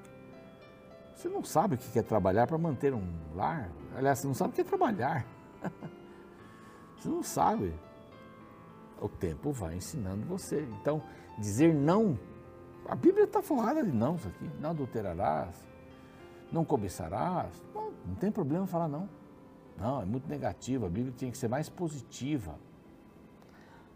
Você 1.15 1.29
não 1.29 1.43
sabe 1.43 1.75
o 1.75 1.77
que 1.77 1.97
é 1.97 2.01
trabalhar 2.01 2.47
para 2.47 2.57
manter 2.57 2.93
um 2.93 3.03
lar. 3.35 3.69
Aliás, 3.95 4.19
você 4.19 4.27
não 4.27 4.33
sabe 4.33 4.51
o 4.51 4.53
que 4.53 4.61
é 4.61 4.63
trabalhar. 4.63 5.25
Você 6.97 7.09
não 7.09 7.21
sabe. 7.21 7.73
O 9.01 9.09
tempo 9.09 9.51
vai 9.51 9.75
ensinando 9.75 10.25
você. 10.25 10.65
Então, 10.79 11.03
dizer 11.37 11.73
não. 11.73 12.17
A 12.87 12.95
Bíblia 12.95 13.25
está 13.25 13.41
forrada 13.41 13.83
de 13.83 13.91
não 13.91 14.15
isso 14.15 14.29
aqui. 14.29 14.49
Não 14.61 14.69
adulterarás, 14.69 15.53
não 16.49 16.63
cobiçarás. 16.63 17.61
Não, 17.75 17.91
não 18.05 18.15
tem 18.15 18.31
problema 18.31 18.65
falar 18.65 18.87
não. 18.87 19.09
Não, 19.77 20.01
é 20.01 20.05
muito 20.05 20.29
negativo. 20.29 20.85
A 20.85 20.89
Bíblia 20.89 21.13
tinha 21.17 21.29
que 21.29 21.37
ser 21.37 21.49
mais 21.49 21.67
positiva. 21.67 22.55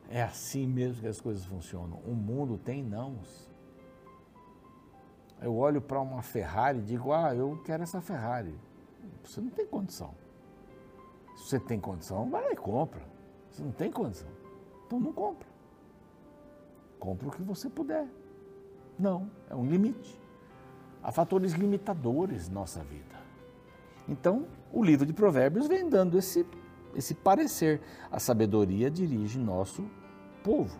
É 0.10 0.22
assim 0.22 0.66
mesmo 0.66 1.02
que 1.02 1.08
as 1.08 1.20
coisas 1.20 1.46
funcionam. 1.46 1.98
O 2.06 2.14
mundo 2.14 2.58
tem 2.58 2.84
nãos. 2.84 3.50
Eu 5.42 5.56
olho 5.56 5.82
para 5.82 6.00
uma 6.00 6.22
Ferrari 6.22 6.80
e 6.80 6.82
digo, 6.82 7.12
ah, 7.12 7.36
eu 7.36 7.62
quero 7.64 7.84
essa 7.84 8.02
Ferrari. 8.02 8.56
Você 9.24 9.42
não 9.42 9.50
tem 9.50 9.66
condição. 9.66 10.14
Se 11.36 11.50
você 11.50 11.60
tem 11.60 11.80
condição, 11.80 12.30
vai 12.30 12.44
lá 12.44 12.52
e 12.52 12.56
compra. 12.56 13.02
Você 13.52 13.62
não 13.62 13.72
tem 13.72 13.92
condição. 13.92 14.30
Então 14.86 15.00
não 15.00 15.14
compra. 15.14 15.48
Compra 17.00 17.28
o 17.28 17.32
que 17.32 17.44
você 17.44 17.70
puder. 17.70 18.08
Não, 18.98 19.30
é 19.50 19.56
um 19.56 19.66
limite. 19.66 20.20
Há 21.04 21.12
fatores 21.12 21.54
limitadores 21.54 22.48
na 22.48 22.56
nossa 22.56 22.84
vida. 22.84 23.16
Então, 24.10 24.48
o 24.72 24.84
livro 24.84 25.06
de 25.06 25.14
Provérbios 25.14 25.68
vem 25.68 25.88
dando 25.88 26.18
esse, 26.18 26.46
esse 26.96 27.14
parecer. 27.14 27.82
A 28.12 28.20
sabedoria 28.20 28.90
dirige 28.90 29.40
nosso 29.40 29.86
povo. 30.44 30.78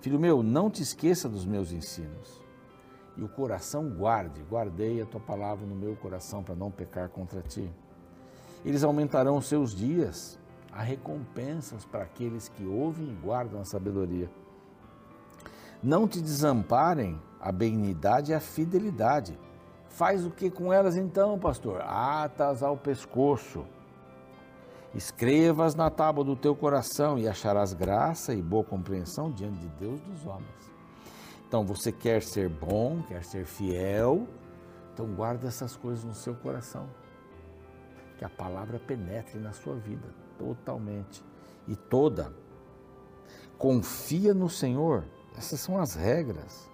Filho 0.00 0.18
meu, 0.18 0.42
não 0.42 0.70
te 0.70 0.82
esqueça 0.82 1.28
dos 1.28 1.44
meus 1.44 1.72
ensinos. 1.72 2.40
E 3.16 3.22
o 3.22 3.28
coração 3.28 3.90
guarde, 3.90 4.42
guardei 4.42 5.00
a 5.00 5.06
tua 5.06 5.20
palavra 5.20 5.66
no 5.66 5.74
meu 5.74 5.94
coração 5.96 6.42
para 6.42 6.54
não 6.54 6.70
pecar 6.70 7.08
contra 7.08 7.42
ti. 7.42 7.70
Eles 8.64 8.82
aumentarão 8.82 9.36
os 9.36 9.46
seus 9.46 9.74
dias, 9.74 10.38
há 10.72 10.82
recompensas 10.82 11.84
para 11.84 12.04
aqueles 12.04 12.48
que 12.48 12.64
ouvem 12.64 13.10
e 13.10 13.14
guardam 13.14 13.60
a 13.60 13.64
sabedoria. 13.64 14.30
Não 15.82 16.08
te 16.08 16.20
desamparem 16.20 17.20
a 17.40 17.50
benignidade 17.50 18.30
e 18.30 18.34
a 18.34 18.40
fidelidade 18.40 19.38
Faz 19.92 20.24
o 20.24 20.30
que 20.30 20.50
com 20.50 20.72
elas 20.72 20.96
então, 20.96 21.38
pastor? 21.38 21.82
Atas 21.82 22.62
ao 22.62 22.76
pescoço. 22.76 23.66
Escrevas 24.94 25.74
na 25.74 25.88
tábua 25.88 26.22
do 26.22 26.36
teu 26.36 26.54
coração 26.54 27.18
e 27.18 27.26
acharás 27.26 27.72
graça 27.72 28.34
e 28.34 28.42
boa 28.42 28.62
compreensão 28.62 29.30
diante 29.30 29.58
de 29.58 29.68
Deus 29.68 30.00
dos 30.02 30.26
homens. 30.26 30.70
Então, 31.48 31.64
você 31.64 31.90
quer 31.90 32.22
ser 32.22 32.48
bom, 32.48 33.02
quer 33.08 33.24
ser 33.24 33.44
fiel, 33.44 34.26
então 34.92 35.06
guarda 35.14 35.48
essas 35.48 35.76
coisas 35.76 36.04
no 36.04 36.14
seu 36.14 36.34
coração. 36.34 36.88
Que 38.18 38.24
a 38.24 38.28
palavra 38.28 38.78
penetre 38.78 39.38
na 39.38 39.52
sua 39.52 39.74
vida 39.76 40.08
totalmente 40.38 41.22
e 41.66 41.74
toda. 41.74 42.32
Confia 43.56 44.34
no 44.34 44.48
Senhor. 44.48 45.04
Essas 45.36 45.60
são 45.60 45.78
as 45.78 45.94
regras. 45.94 46.70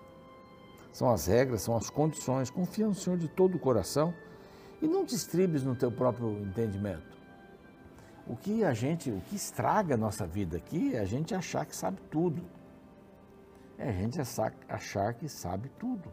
São 0.92 1.10
as 1.10 1.26
regras, 1.26 1.62
são 1.62 1.76
as 1.76 1.88
condições. 1.88 2.50
Confia 2.50 2.86
no 2.86 2.94
Senhor 2.94 3.16
de 3.16 3.28
todo 3.28 3.56
o 3.56 3.60
coração 3.60 4.12
e 4.82 4.86
não 4.86 5.04
te 5.04 5.14
estribes 5.14 5.62
no 5.62 5.76
teu 5.76 5.92
próprio 5.92 6.30
entendimento. 6.40 7.17
O 8.28 8.36
que 8.36 8.62
a 8.62 8.74
gente, 8.74 9.10
o 9.10 9.20
que 9.22 9.36
estraga 9.36 9.94
a 9.94 9.96
nossa 9.96 10.26
vida 10.26 10.56
aqui 10.56 10.94
é 10.94 11.00
a 11.00 11.04
gente 11.04 11.34
achar 11.34 11.64
que 11.64 11.74
sabe 11.74 11.98
tudo. 12.10 12.42
É 13.78 13.88
a 13.88 13.92
gente 13.92 14.20
achar 14.68 15.14
que 15.14 15.28
sabe 15.28 15.70
tudo. 15.78 16.12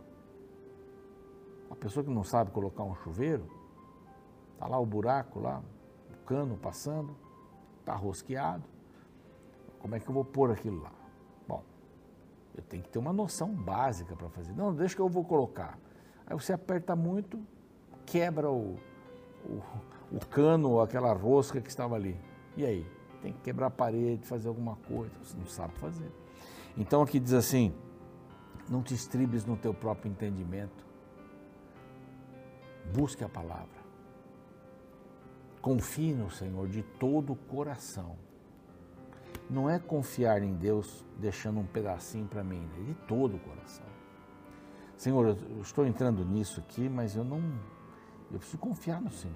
A 1.69 1.75
pessoa 1.75 2.03
que 2.03 2.09
não 2.09 2.23
sabe 2.23 2.51
colocar 2.51 2.83
um 2.83 2.95
chuveiro, 2.95 3.45
está 4.53 4.67
lá 4.67 4.79
o 4.79 4.85
buraco 4.85 5.39
lá, 5.39 5.61
o 6.09 6.25
cano 6.25 6.55
passando, 6.55 7.15
está 7.79 7.93
rosqueado. 7.95 8.63
Como 9.79 9.93
é 9.93 9.99
que 9.99 10.07
eu 10.07 10.13
vou 10.13 10.23
pôr 10.23 10.51
aquilo 10.51 10.81
lá? 10.81 10.91
Eu 12.55 12.63
tenho 12.63 12.83
que 12.83 12.89
ter 12.89 12.99
uma 12.99 13.11
noção 13.11 13.49
básica 13.49 14.15
para 14.15 14.29
fazer. 14.29 14.53
Não, 14.53 14.73
deixa 14.73 14.95
que 14.95 15.01
eu 15.01 15.09
vou 15.09 15.25
colocar. 15.25 15.77
Aí 16.25 16.33
você 16.33 16.53
aperta 16.53 16.95
muito, 16.95 17.39
quebra 18.05 18.49
o, 18.49 18.77
o, 19.45 19.61
o 20.15 20.25
cano 20.25 20.79
aquela 20.79 21.13
rosca 21.13 21.61
que 21.61 21.69
estava 21.69 21.95
ali. 21.95 22.17
E 22.57 22.65
aí? 22.65 22.85
Tem 23.21 23.33
que 23.33 23.41
quebrar 23.41 23.67
a 23.67 23.71
parede, 23.71 24.25
fazer 24.25 24.47
alguma 24.47 24.75
coisa. 24.87 25.13
Você 25.21 25.37
não 25.37 25.45
sabe 25.45 25.73
fazer. 25.75 26.11
Então 26.77 27.01
aqui 27.01 27.19
diz 27.19 27.33
assim: 27.33 27.73
não 28.69 28.81
te 28.81 28.93
estribes 28.93 29.45
no 29.45 29.57
teu 29.57 29.73
próprio 29.73 30.09
entendimento. 30.09 30.85
Busque 32.93 33.23
a 33.23 33.29
palavra. 33.29 33.85
Confie 35.61 36.13
no 36.13 36.31
Senhor 36.31 36.67
de 36.67 36.83
todo 36.83 37.33
o 37.33 37.35
coração 37.35 38.15
não 39.49 39.69
é 39.69 39.77
confiar 39.79 40.41
em 40.41 40.53
Deus 40.53 41.05
deixando 41.17 41.59
um 41.59 41.65
pedacinho 41.65 42.27
para 42.27 42.43
mim, 42.43 42.67
é 42.79 42.83
de 42.83 42.93
todo 43.07 43.35
o 43.35 43.39
coração. 43.39 43.85
Senhor, 44.97 45.37
eu 45.49 45.61
estou 45.61 45.85
entrando 45.85 46.23
nisso 46.25 46.59
aqui, 46.59 46.87
mas 46.89 47.15
eu 47.15 47.23
não. 47.23 47.39
Eu 48.31 48.39
preciso 48.39 48.57
confiar 48.57 49.01
no 49.01 49.11
Senhor. 49.11 49.35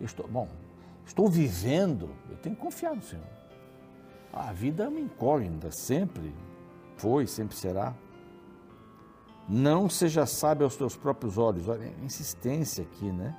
Eu 0.00 0.06
estou, 0.06 0.26
bom, 0.26 0.48
estou 1.04 1.28
vivendo, 1.28 2.08
eu 2.30 2.36
tenho 2.38 2.56
que 2.56 2.62
confiar 2.62 2.96
no 2.96 3.02
Senhor. 3.02 3.26
A 4.32 4.52
vida 4.52 4.84
é 4.84 4.88
uma 4.88 5.00
incógnita, 5.00 5.70
sempre 5.70 6.34
foi, 6.96 7.26
sempre 7.26 7.56
será. 7.56 7.94
Não 9.48 9.90
seja 9.90 10.24
sábio 10.26 10.64
aos 10.64 10.76
teus 10.76 10.96
próprios 10.96 11.36
olhos. 11.36 11.68
Olha, 11.68 11.92
a 12.00 12.04
insistência 12.04 12.84
aqui, 12.84 13.10
né? 13.10 13.36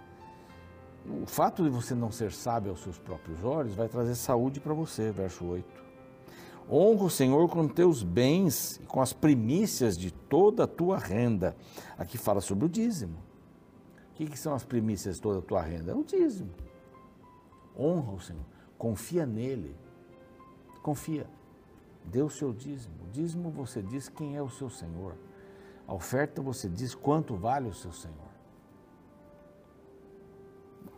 O 1.24 1.25
fato 1.25 1.63
de 1.63 1.70
você 1.70 1.96
não 1.96 2.12
ser 2.12 2.32
sábio 2.32 2.72
aos 2.72 2.84
seus 2.84 3.00
próprios 3.00 3.44
olhos 3.44 3.74
vai 3.74 3.88
trazer 3.88 4.13
saúde 4.15 4.60
para 4.60 4.74
você, 4.74 5.12
verso 5.12 5.46
8. 5.46 5.82
Honra 6.70 7.06
o 7.06 7.10
Senhor 7.10 7.50
com 7.50 7.68
teus 7.68 8.03
bens 8.03 8.77
e 8.77 8.86
com 8.86 9.01
as 9.01 9.13
primícias 9.13 9.98
de 9.98 10.12
toda 10.12 10.65
a 10.65 10.68
tua 10.68 10.98
renda. 10.98 11.56
Aqui 11.98 12.18
fala 12.18 12.41
sobre 12.41 12.65
o 12.65 12.70
dízimo. 12.70 13.18
Que, 14.21 14.27
que 14.27 14.37
são 14.37 14.53
as 14.53 14.63
primícias 14.63 15.19
toda 15.19 15.39
a 15.39 15.41
tua 15.41 15.63
renda? 15.63 15.93
É 15.93 15.95
o 15.95 16.03
dízimo. 16.03 16.51
Honra 17.75 18.11
o 18.11 18.19
Senhor, 18.19 18.45
confia 18.77 19.25
nele. 19.25 19.75
Confia. 20.83 21.27
Dê 22.05 22.21
o 22.21 22.29
seu 22.29 22.53
dízimo. 22.53 22.93
O 23.03 23.11
dízimo 23.11 23.49
você 23.49 23.81
diz 23.81 24.09
quem 24.09 24.37
é 24.37 24.41
o 24.43 24.47
seu 24.47 24.69
Senhor. 24.69 25.15
A 25.87 25.95
oferta 25.95 26.39
você 26.39 26.69
diz 26.69 26.93
quanto 26.93 27.35
vale 27.35 27.67
o 27.67 27.73
seu 27.73 27.91
Senhor. 27.91 28.29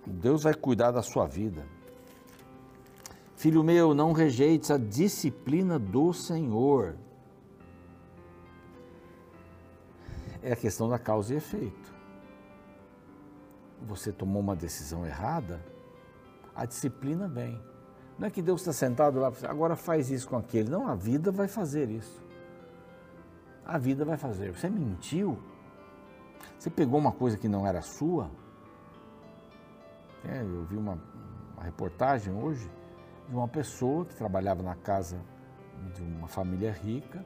Deus 0.05 0.43
vai 0.43 0.53
cuidar 0.53 0.91
da 0.91 1.01
sua 1.01 1.25
vida. 1.25 1.65
Filho 3.37 3.63
meu, 3.63 3.93
não 3.93 4.11
rejeites 4.11 4.69
a 4.69 4.77
disciplina 4.77 5.79
do 5.79 6.11
Senhor. 6.11 6.97
É 10.41 10.51
a 10.51 10.57
questão 10.57 10.89
da 10.89 10.99
causa 10.99 11.33
e 11.33 11.37
efeito. 11.37 11.82
Você 13.83 14.11
tomou 14.11 14.41
uma 14.41 14.55
decisão 14.55 15.05
errada, 15.05 15.59
a 16.55 16.65
disciplina 16.65 17.27
vem. 17.27 17.61
Não 18.17 18.27
é 18.27 18.31
que 18.31 18.41
Deus 18.41 18.61
está 18.61 18.71
sentado 18.71 19.19
lá, 19.19 19.31
agora 19.47 19.75
faz 19.75 20.09
isso 20.09 20.27
com 20.27 20.37
aquele. 20.37 20.69
Não, 20.69 20.87
a 20.87 20.95
vida 20.95 21.31
vai 21.31 21.47
fazer 21.47 21.89
isso. 21.89 22.23
A 23.65 23.77
vida 23.77 24.05
vai 24.05 24.17
fazer. 24.17 24.51
Você 24.51 24.69
mentiu, 24.69 25.37
você 26.57 26.69
pegou 26.69 26.99
uma 26.99 27.11
coisa 27.11 27.37
que 27.37 27.47
não 27.47 27.65
era 27.65 27.81
sua. 27.81 28.29
É, 30.23 30.41
eu 30.41 30.63
vi 30.65 30.77
uma, 30.77 30.97
uma 31.53 31.63
reportagem 31.63 32.33
hoje 32.33 32.69
de 33.27 33.35
uma 33.35 33.47
pessoa 33.47 34.05
que 34.05 34.15
trabalhava 34.15 34.61
na 34.61 34.75
casa 34.75 35.19
de 35.93 36.01
uma 36.01 36.27
família 36.27 36.71
rica 36.71 37.25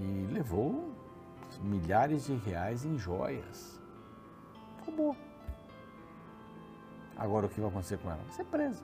e 0.00 0.32
levou 0.32 0.92
milhares 1.62 2.26
de 2.26 2.34
reais 2.34 2.84
em 2.84 2.98
joias. 2.98 3.80
Roubou. 4.84 5.27
Agora 7.18 7.46
o 7.46 7.48
que 7.48 7.60
vai 7.60 7.68
acontecer 7.68 7.98
com 7.98 8.08
ela? 8.08 8.20
Vai 8.22 8.32
ser 8.32 8.44
presa. 8.44 8.82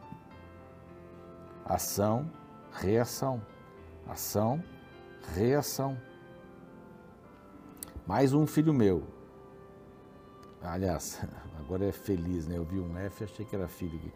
Ação, 1.64 2.29
reação. 2.73 3.41
Ação, 4.09 4.62
reação. 5.35 5.97
Mais 8.07 8.35
um 8.35 8.47
filho 8.47 8.75
meu. 8.75 9.05
Aliás, 10.61 11.21
agora 11.61 11.87
é 11.87 11.93
feliz, 11.93 12.49
né? 12.49 12.59
Eu 12.59 12.64
vi 12.64 12.81
um 12.81 12.99
F, 12.99 13.25
achei 13.25 13.47
que 13.47 13.55
era 13.55 13.69
filho 13.69 13.97
aqui. 13.99 14.12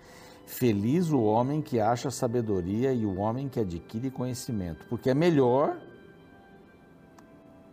Feliz 0.46 1.10
o 1.10 1.22
homem 1.22 1.62
que 1.62 1.78
acha 1.78 2.10
sabedoria 2.10 2.92
e 2.92 3.04
o 3.06 3.18
homem 3.18 3.48
que 3.48 3.60
adquire 3.60 4.10
conhecimento, 4.10 4.86
porque 4.88 5.10
é 5.10 5.14
melhor, 5.14 5.78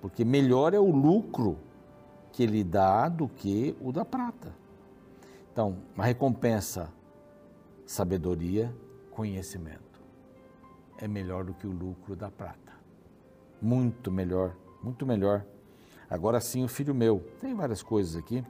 porque 0.02 0.25
melhor 0.25 0.74
é 0.74 0.80
o 0.80 0.92
lucro 0.92 1.58
que 2.34 2.44
ele 2.44 2.66
dá 2.66 3.08
do 3.08 3.30
que 3.30 3.75
o 3.82 3.94
da 3.94 4.04
prata. 4.04 4.54
Então, 5.56 5.78
uma 5.96 6.04
recompensa, 6.04 6.92
sabedoria, 7.86 8.76
conhecimento. 9.10 10.04
É 10.98 11.08
melhor 11.08 11.46
do 11.46 11.54
que 11.54 11.66
o 11.66 11.72
lucro 11.72 12.14
da 12.14 12.30
prata. 12.30 12.74
Muito 13.62 14.12
melhor, 14.12 14.54
muito 14.84 15.06
melhor. 15.06 15.46
Agora 16.10 16.42
sim, 16.42 16.66
o 16.66 16.68
filho 16.68 16.94
meu. 16.94 17.26
Tem 17.40 17.56
várias 17.56 17.82
coisas 17.82 18.18
aqui. 18.18 18.44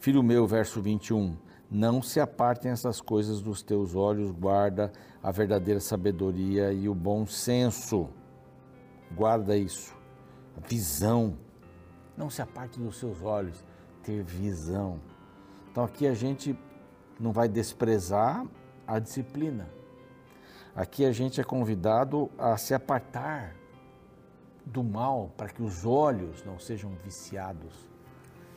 Filho 0.00 0.24
meu, 0.24 0.44
verso 0.44 0.82
21. 0.82 1.36
Não 1.70 2.02
se 2.02 2.18
apartem 2.18 2.72
essas 2.72 3.00
coisas 3.00 3.40
dos 3.40 3.62
teus 3.62 3.94
olhos, 3.94 4.32
guarda 4.32 4.90
a 5.22 5.30
verdadeira 5.30 5.78
sabedoria 5.78 6.72
e 6.72 6.88
o 6.88 6.96
bom 6.96 7.24
senso. 7.26 8.08
Guarda 9.14 9.56
isso. 9.56 9.96
A 10.56 10.66
visão. 10.66 11.38
Não 12.16 12.28
se 12.28 12.42
aparte 12.42 12.80
dos 12.80 12.98
seus 12.98 13.22
olhos 13.22 13.69
ter 14.02 14.22
visão. 14.22 15.00
Então 15.70 15.84
aqui 15.84 16.06
a 16.06 16.14
gente 16.14 16.58
não 17.18 17.32
vai 17.32 17.48
desprezar 17.48 18.46
a 18.86 18.98
disciplina. 18.98 19.68
Aqui 20.74 21.04
a 21.04 21.12
gente 21.12 21.40
é 21.40 21.44
convidado 21.44 22.30
a 22.38 22.56
se 22.56 22.72
apartar 22.74 23.54
do 24.64 24.82
mal 24.82 25.32
para 25.36 25.48
que 25.48 25.62
os 25.62 25.84
olhos 25.84 26.44
não 26.44 26.58
sejam 26.58 26.92
viciados 27.04 27.90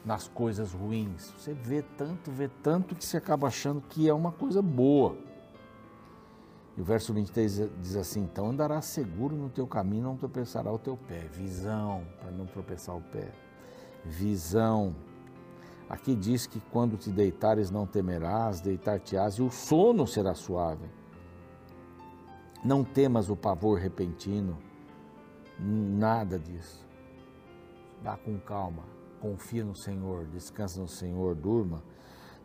nas 0.05 0.27
coisas 0.27 0.73
ruins. 0.73 1.33
Você 1.37 1.53
vê 1.53 1.81
tanto, 1.81 2.31
vê 2.31 2.49
tanto 2.61 2.95
que 2.95 3.05
você 3.05 3.17
acaba 3.17 3.47
achando 3.47 3.81
que 3.81 4.07
é 4.07 4.13
uma 4.13 4.31
coisa 4.31 4.61
boa. 4.61 5.17
E 6.75 6.81
o 6.81 6.83
verso 6.83 7.13
23 7.13 7.69
diz 7.81 7.95
assim: 7.95 8.21
Então 8.21 8.49
andarás 8.49 8.85
seguro 8.85 9.35
no 9.35 9.49
teu 9.49 9.67
caminho, 9.67 10.03
não 10.03 10.17
tropeçará 10.17 10.71
o 10.71 10.79
teu 10.79 10.97
pé. 10.97 11.27
Visão, 11.31 12.03
para 12.19 12.31
não 12.31 12.45
tropeçar 12.45 12.95
o 12.95 13.01
pé. 13.01 13.31
Visão. 14.03 14.95
Aqui 15.89 16.15
diz 16.15 16.47
que 16.47 16.59
quando 16.71 16.97
te 16.97 17.11
deitares 17.11 17.69
não 17.69 17.85
temerás, 17.85 18.61
deitar-te-ás 18.61 19.35
e 19.35 19.41
o 19.41 19.49
sono 19.49 20.07
será 20.07 20.33
suave. 20.33 20.85
Não 22.63 22.83
temas 22.83 23.29
o 23.29 23.35
pavor 23.35 23.77
repentino, 23.77 24.57
nada 25.59 26.39
disso. 26.39 26.87
Vá 28.01 28.17
com 28.17 28.39
calma, 28.39 28.83
confia 29.19 29.63
no 29.65 29.75
Senhor, 29.75 30.25
descansa 30.27 30.79
no 30.79 30.87
Senhor, 30.87 31.35
durma. 31.35 31.83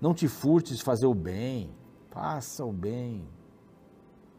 Não 0.01 0.12
te 0.12 0.27
furtes 0.27 0.81
fazer 0.81 1.07
o 1.07 1.14
bem, 1.14 1.72
faça 2.11 2.64
o 2.64 2.72
bem. 2.72 3.29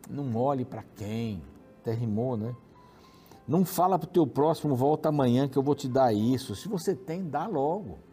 Não 0.09 0.35
olhe 0.35 0.65
para 0.65 0.83
quem, 0.83 1.41
até 1.79 1.93
rimou, 1.93 2.35
né? 2.35 2.53
Não 3.47 3.65
fala 3.65 3.97
para 3.97 4.07
o 4.07 4.11
teu 4.11 4.27
próximo, 4.27 4.75
volta 4.75 5.09
amanhã 5.09 5.47
que 5.47 5.57
eu 5.57 5.63
vou 5.63 5.73
te 5.73 5.87
dar 5.87 6.13
isso. 6.13 6.55
Se 6.55 6.67
você 6.67 6.93
tem, 6.93 7.27
dá 7.27 7.47
logo 7.47 8.08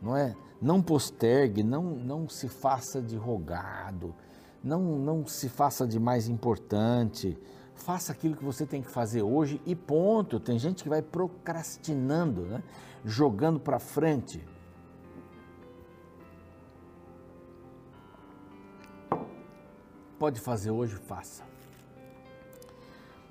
não 0.00 0.16
é? 0.16 0.34
Não 0.60 0.82
postergue, 0.82 1.62
não, 1.62 1.82
não 1.82 2.28
se 2.28 2.48
faça 2.48 3.00
de 3.00 3.16
rogado, 3.16 4.14
não, 4.62 4.80
não 4.80 5.26
se 5.26 5.48
faça 5.48 5.86
de 5.86 5.98
mais 5.98 6.28
importante. 6.28 7.38
Faça 7.74 8.10
aquilo 8.10 8.34
que 8.34 8.44
você 8.44 8.64
tem 8.64 8.80
que 8.80 8.90
fazer 8.90 9.22
hoje 9.22 9.60
e 9.66 9.74
ponto. 9.74 10.40
Tem 10.40 10.58
gente 10.58 10.82
que 10.82 10.88
vai 10.88 11.02
procrastinando, 11.02 12.40
né? 12.42 12.62
jogando 13.04 13.60
para 13.60 13.78
frente. 13.78 14.42
Pode 20.18 20.40
fazer 20.40 20.70
hoje, 20.70 20.96
faça. 20.96 21.44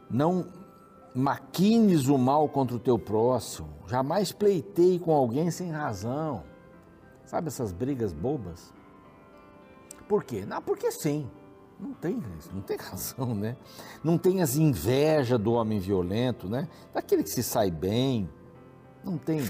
Não 0.09 0.47
maquines 1.15 2.07
o 2.07 2.17
mal 2.17 2.47
contra 2.47 2.75
o 2.75 2.79
teu 2.79 2.99
próximo. 2.99 3.69
Jamais 3.87 4.31
pleiteie 4.31 4.99
com 4.99 5.11
alguém 5.11 5.49
sem 5.49 5.71
razão. 5.71 6.43
Sabe 7.25 7.47
essas 7.47 7.71
brigas 7.71 8.13
bobas? 8.13 8.71
Por 10.07 10.23
quê? 10.23 10.45
Não, 10.45 10.61
porque 10.61 10.91
sim. 10.91 11.29
Não 11.79 11.93
tem, 11.93 12.23
não 12.53 12.61
tem 12.61 12.77
razão, 12.79 13.35
né? 13.35 13.57
Não 14.03 14.17
tem 14.17 14.41
as 14.41 14.55
inveja 14.55 15.37
do 15.37 15.53
homem 15.53 15.79
violento, 15.79 16.47
né? 16.47 16.69
Daquele 16.93 17.23
que 17.23 17.29
se 17.29 17.43
sai 17.43 17.69
bem. 17.69 18.29
Não 19.03 19.17
tem. 19.17 19.41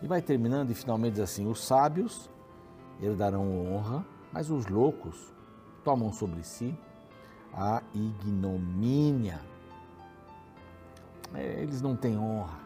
E 0.00 0.06
vai 0.06 0.22
terminando 0.22 0.70
e 0.70 0.74
finalmente 0.74 1.14
diz 1.14 1.22
assim: 1.22 1.46
os 1.46 1.62
sábios 1.64 2.30
herdarão 3.02 3.66
honra, 3.66 4.06
mas 4.32 4.50
os 4.50 4.66
loucos 4.66 5.34
tomam 5.84 6.12
sobre 6.12 6.42
si 6.42 6.74
a 7.52 7.82
ignomínia. 7.94 9.40
É, 11.34 11.60
eles 11.60 11.82
não 11.82 11.96
têm 11.96 12.16
honra, 12.16 12.60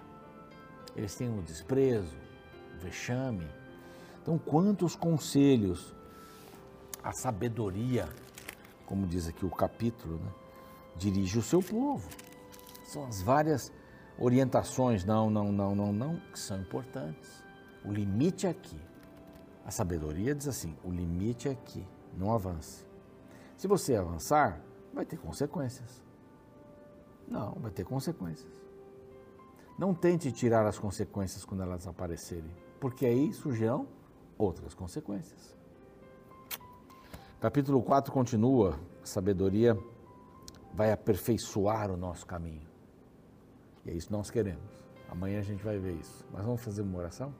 eles 0.94 1.14
têm 1.14 1.36
o 1.36 1.42
desprezo, 1.42 2.14
o 2.76 2.84
vexame 2.84 3.46
então, 4.22 4.38
quantos 4.38 4.94
conselhos, 4.94 5.94
a 7.02 7.12
sabedoria, 7.12 8.08
como 8.84 9.06
diz 9.06 9.26
aqui 9.26 9.46
o 9.46 9.50
capítulo, 9.50 10.18
né, 10.18 10.30
dirige 10.96 11.38
o 11.38 11.42
seu 11.42 11.62
povo. 11.62 12.06
São 12.84 13.06
as 13.06 13.22
várias 13.22 13.72
orientações, 14.18 15.04
não, 15.04 15.30
não, 15.30 15.50
não, 15.50 15.74
não, 15.74 15.92
não, 15.92 16.16
que 16.32 16.38
são 16.38 16.60
importantes. 16.60 17.42
O 17.84 17.90
limite 17.90 18.46
é 18.46 18.50
aqui. 18.50 18.78
A 19.64 19.70
sabedoria 19.70 20.34
diz 20.34 20.48
assim: 20.48 20.76
o 20.84 20.90
limite 20.90 21.48
é 21.48 21.52
aqui, 21.52 21.86
não 22.14 22.32
avance. 22.32 22.84
Se 23.56 23.66
você 23.66 23.94
avançar, 23.94 24.60
vai 24.92 25.06
ter 25.06 25.16
consequências. 25.16 26.02
Não, 27.26 27.52
vai 27.54 27.70
ter 27.70 27.84
consequências. 27.84 28.50
Não 29.78 29.94
tente 29.94 30.30
tirar 30.30 30.66
as 30.66 30.78
consequências 30.78 31.44
quando 31.44 31.62
elas 31.62 31.86
aparecerem, 31.86 32.50
porque 32.78 33.06
aí 33.06 33.32
surgirão 33.32 33.86
outras 34.40 34.74
consequências. 34.74 35.56
Capítulo 37.40 37.82
4 37.82 38.12
continua: 38.12 38.78
sabedoria 39.02 39.76
vai 40.74 40.92
aperfeiçoar 40.92 41.90
o 41.90 41.96
nosso 41.96 42.26
caminho. 42.26 42.68
E 43.84 43.90
é 43.90 43.94
isso 43.94 44.08
que 44.08 44.12
nós 44.12 44.30
queremos. 44.30 44.88
Amanhã 45.08 45.40
a 45.40 45.42
gente 45.42 45.62
vai 45.62 45.78
ver 45.78 45.94
isso. 45.94 46.24
Mas 46.32 46.44
vamos 46.44 46.62
fazer 46.62 46.82
uma 46.82 46.98
oração? 46.98 47.34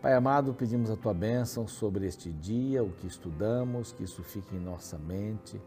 Pai 0.00 0.14
amado, 0.14 0.52
pedimos 0.52 0.90
a 0.90 0.96
tua 0.96 1.14
bênção 1.14 1.68
sobre 1.68 2.06
este 2.06 2.32
dia, 2.32 2.82
o 2.82 2.90
que 2.90 3.06
estudamos, 3.06 3.92
que 3.92 4.02
isso 4.02 4.22
fique 4.24 4.56
em 4.56 4.58
nossa 4.58 4.98
mente, 4.98 5.60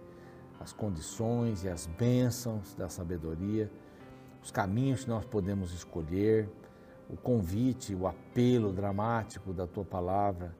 as 0.59 0.73
condições 0.73 1.63
e 1.63 1.69
as 1.69 1.85
bênçãos 1.85 2.75
da 2.75 2.89
sabedoria, 2.89 3.71
os 4.43 4.51
caminhos 4.51 5.05
que 5.05 5.09
nós 5.09 5.23
podemos 5.25 5.71
escolher 5.71 6.49
o 7.09 7.15
convite, 7.17 7.93
o 7.93 8.07
apelo 8.07 8.71
dramático 8.73 9.53
da 9.53 9.67
tua 9.67 9.85
palavra 9.85 10.55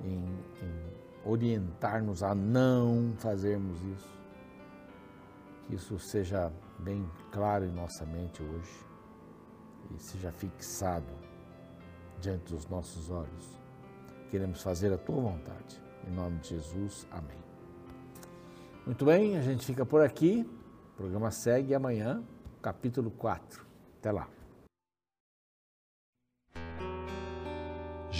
em, 0.00 0.24
em 0.62 0.92
orientar-nos 1.24 2.22
a 2.22 2.34
não 2.34 3.14
fazermos 3.18 3.82
isso. 3.82 4.20
Que 5.64 5.74
isso 5.74 5.98
seja 5.98 6.52
bem 6.78 7.08
claro 7.30 7.64
em 7.64 7.72
nossa 7.72 8.04
mente 8.04 8.42
hoje 8.42 8.86
e 9.90 9.98
seja 10.00 10.30
fixado 10.32 11.12
diante 12.20 12.52
dos 12.52 12.66
nossos 12.68 13.10
olhos. 13.10 13.60
queremos 14.30 14.62
fazer 14.62 14.92
a 14.92 14.98
tua 14.98 15.20
vontade. 15.20 15.80
Em 16.06 16.10
nome 16.10 16.38
de 16.38 16.50
Jesus, 16.50 17.06
amém. 17.10 17.38
Muito 18.86 19.04
bem, 19.04 19.36
a 19.36 19.42
gente 19.42 19.64
fica 19.64 19.84
por 19.84 20.00
aqui. 20.00 20.48
O 20.94 20.96
programa 20.96 21.30
segue 21.30 21.74
amanhã, 21.74 22.22
capítulo 22.60 23.10
4. 23.10 23.64
Até 23.98 24.10
lá. 24.10 24.41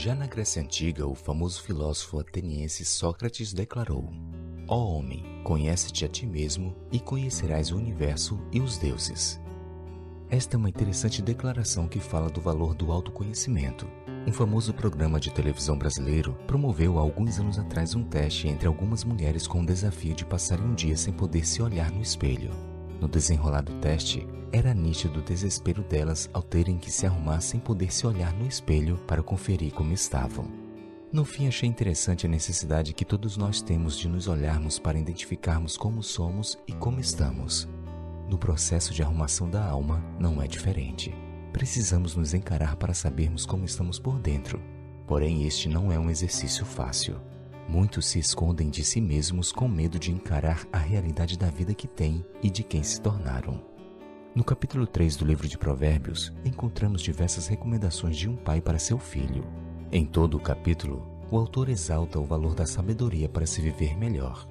Já 0.03 0.17
na 0.17 0.27
Grécia 0.27 0.61
Antiga, 0.61 1.07
o 1.07 1.15
famoso 1.15 1.63
filósofo 1.63 2.19
ateniense 2.19 2.85
Sócrates 2.85 3.53
declarou: 3.53 4.11
Ó 4.67 4.77
oh 4.77 4.99
homem, 4.99 5.23
conhece-te 5.45 6.05
a 6.05 6.09
ti 6.09 6.27
mesmo 6.27 6.75
e 6.91 6.99
conhecerás 6.99 7.71
o 7.71 7.77
universo 7.77 8.37
e 8.51 8.59
os 8.59 8.77
deuses. 8.77 9.41
Esta 10.29 10.57
é 10.57 10.59
uma 10.59 10.69
interessante 10.69 11.23
declaração 11.23 11.87
que 11.87 12.01
fala 12.01 12.29
do 12.29 12.41
valor 12.41 12.75
do 12.75 12.91
autoconhecimento. 12.91 13.89
Um 14.27 14.33
famoso 14.33 14.75
programa 14.75 15.21
de 15.21 15.31
televisão 15.31 15.79
brasileiro 15.79 16.37
promoveu 16.49 16.99
há 16.99 17.01
alguns 17.01 17.39
anos 17.39 17.57
atrás 17.57 17.95
um 17.95 18.03
teste 18.03 18.49
entre 18.49 18.67
algumas 18.67 19.05
mulheres 19.05 19.47
com 19.47 19.61
o 19.61 19.67
desafio 19.67 20.17
de 20.17 20.25
passarem 20.25 20.65
um 20.65 20.75
dia 20.75 20.97
sem 20.97 21.13
poder 21.13 21.47
se 21.47 21.63
olhar 21.63 21.93
no 21.93 22.03
espelho. 22.03 22.72
No 23.03 23.09
desenrolar 23.09 23.63
do 23.63 23.75
teste, 23.81 24.29
era 24.53 24.73
nítido 24.73 25.19
o 25.19 25.23
desespero 25.25 25.83
delas 25.83 26.31
ao 26.33 26.41
terem 26.41 26.79
que 26.79 26.89
se 26.89 27.05
arrumar 27.05 27.41
sem 27.41 27.59
poder 27.59 27.93
se 27.93 28.07
olhar 28.07 28.33
no 28.33 28.47
espelho 28.47 28.97
para 29.09 29.25
conferir 29.25 29.73
como 29.73 29.93
estavam. 29.93 30.49
No 31.13 31.25
fim, 31.25 31.49
achei 31.49 31.69
interessante 31.69 32.27
a 32.27 32.29
necessidade 32.29 32.95
que 32.95 33.05
todos 33.05 33.37
nós 33.37 33.61
temos 33.61 33.99
de 33.99 34.09
nos 34.09 34.29
olharmos 34.29 34.79
para 34.79 35.01
identificarmos 35.01 35.77
como 35.77 36.01
somos 36.01 36.57
e 36.65 36.73
como 36.75 37.01
estamos. 37.01 37.69
No 38.29 38.39
processo 38.39 38.95
de 38.95 39.03
arrumação 39.03 39.51
da 39.51 39.65
alma, 39.65 40.01
não 40.21 40.41
é 40.41 40.47
diferente. 40.47 41.13
Precisamos 41.53 42.15
nos 42.15 42.35
encarar 42.35 42.77
para 42.77 42.95
sabermos 42.95 43.45
como 43.45 43.65
estamos 43.65 43.99
por 43.99 44.21
dentro. 44.21 44.63
Porém, 45.09 45.45
este 45.45 45.69
não 45.69 45.91
é 45.91 45.99
um 45.99 46.09
exercício 46.09 46.65
fácil. 46.65 47.21
Muitos 47.69 48.07
se 48.07 48.19
escondem 48.19 48.69
de 48.69 48.85
si 48.85 49.01
mesmos 49.01 49.53
com 49.53 49.69
medo 49.69 49.99
de 49.99 50.11
encarar 50.11 50.67
a 50.73 50.79
realidade 50.79 51.39
da 51.39 51.49
vida 51.49 51.75
que 51.75 51.89
têm 51.89 52.25
e 52.43 52.51
de 52.51 52.63
quem 52.63 52.83
se 52.83 53.01
tornaram. 53.01 53.63
No 54.35 54.43
capítulo 54.43 54.87
3 54.87 55.17
do 55.17 55.25
livro 55.25 55.47
de 55.47 55.59
Provérbios, 55.59 56.33
encontramos 56.45 57.03
diversas 57.03 57.47
recomendações 57.47 58.17
de 58.17 58.29
um 58.29 58.37
pai 58.37 58.61
para 58.61 58.79
seu 58.79 58.99
filho. 58.99 59.45
Em 59.91 60.07
todo 60.07 60.39
o 60.39 60.41
capítulo, 60.41 61.07
o 61.31 61.37
autor 61.37 61.69
exalta 61.69 62.19
o 62.19 62.25
valor 62.25 62.55
da 62.55 62.67
sabedoria 62.67 63.29
para 63.29 63.47
se 63.47 63.61
viver 63.61 63.97
melhor. 63.97 64.47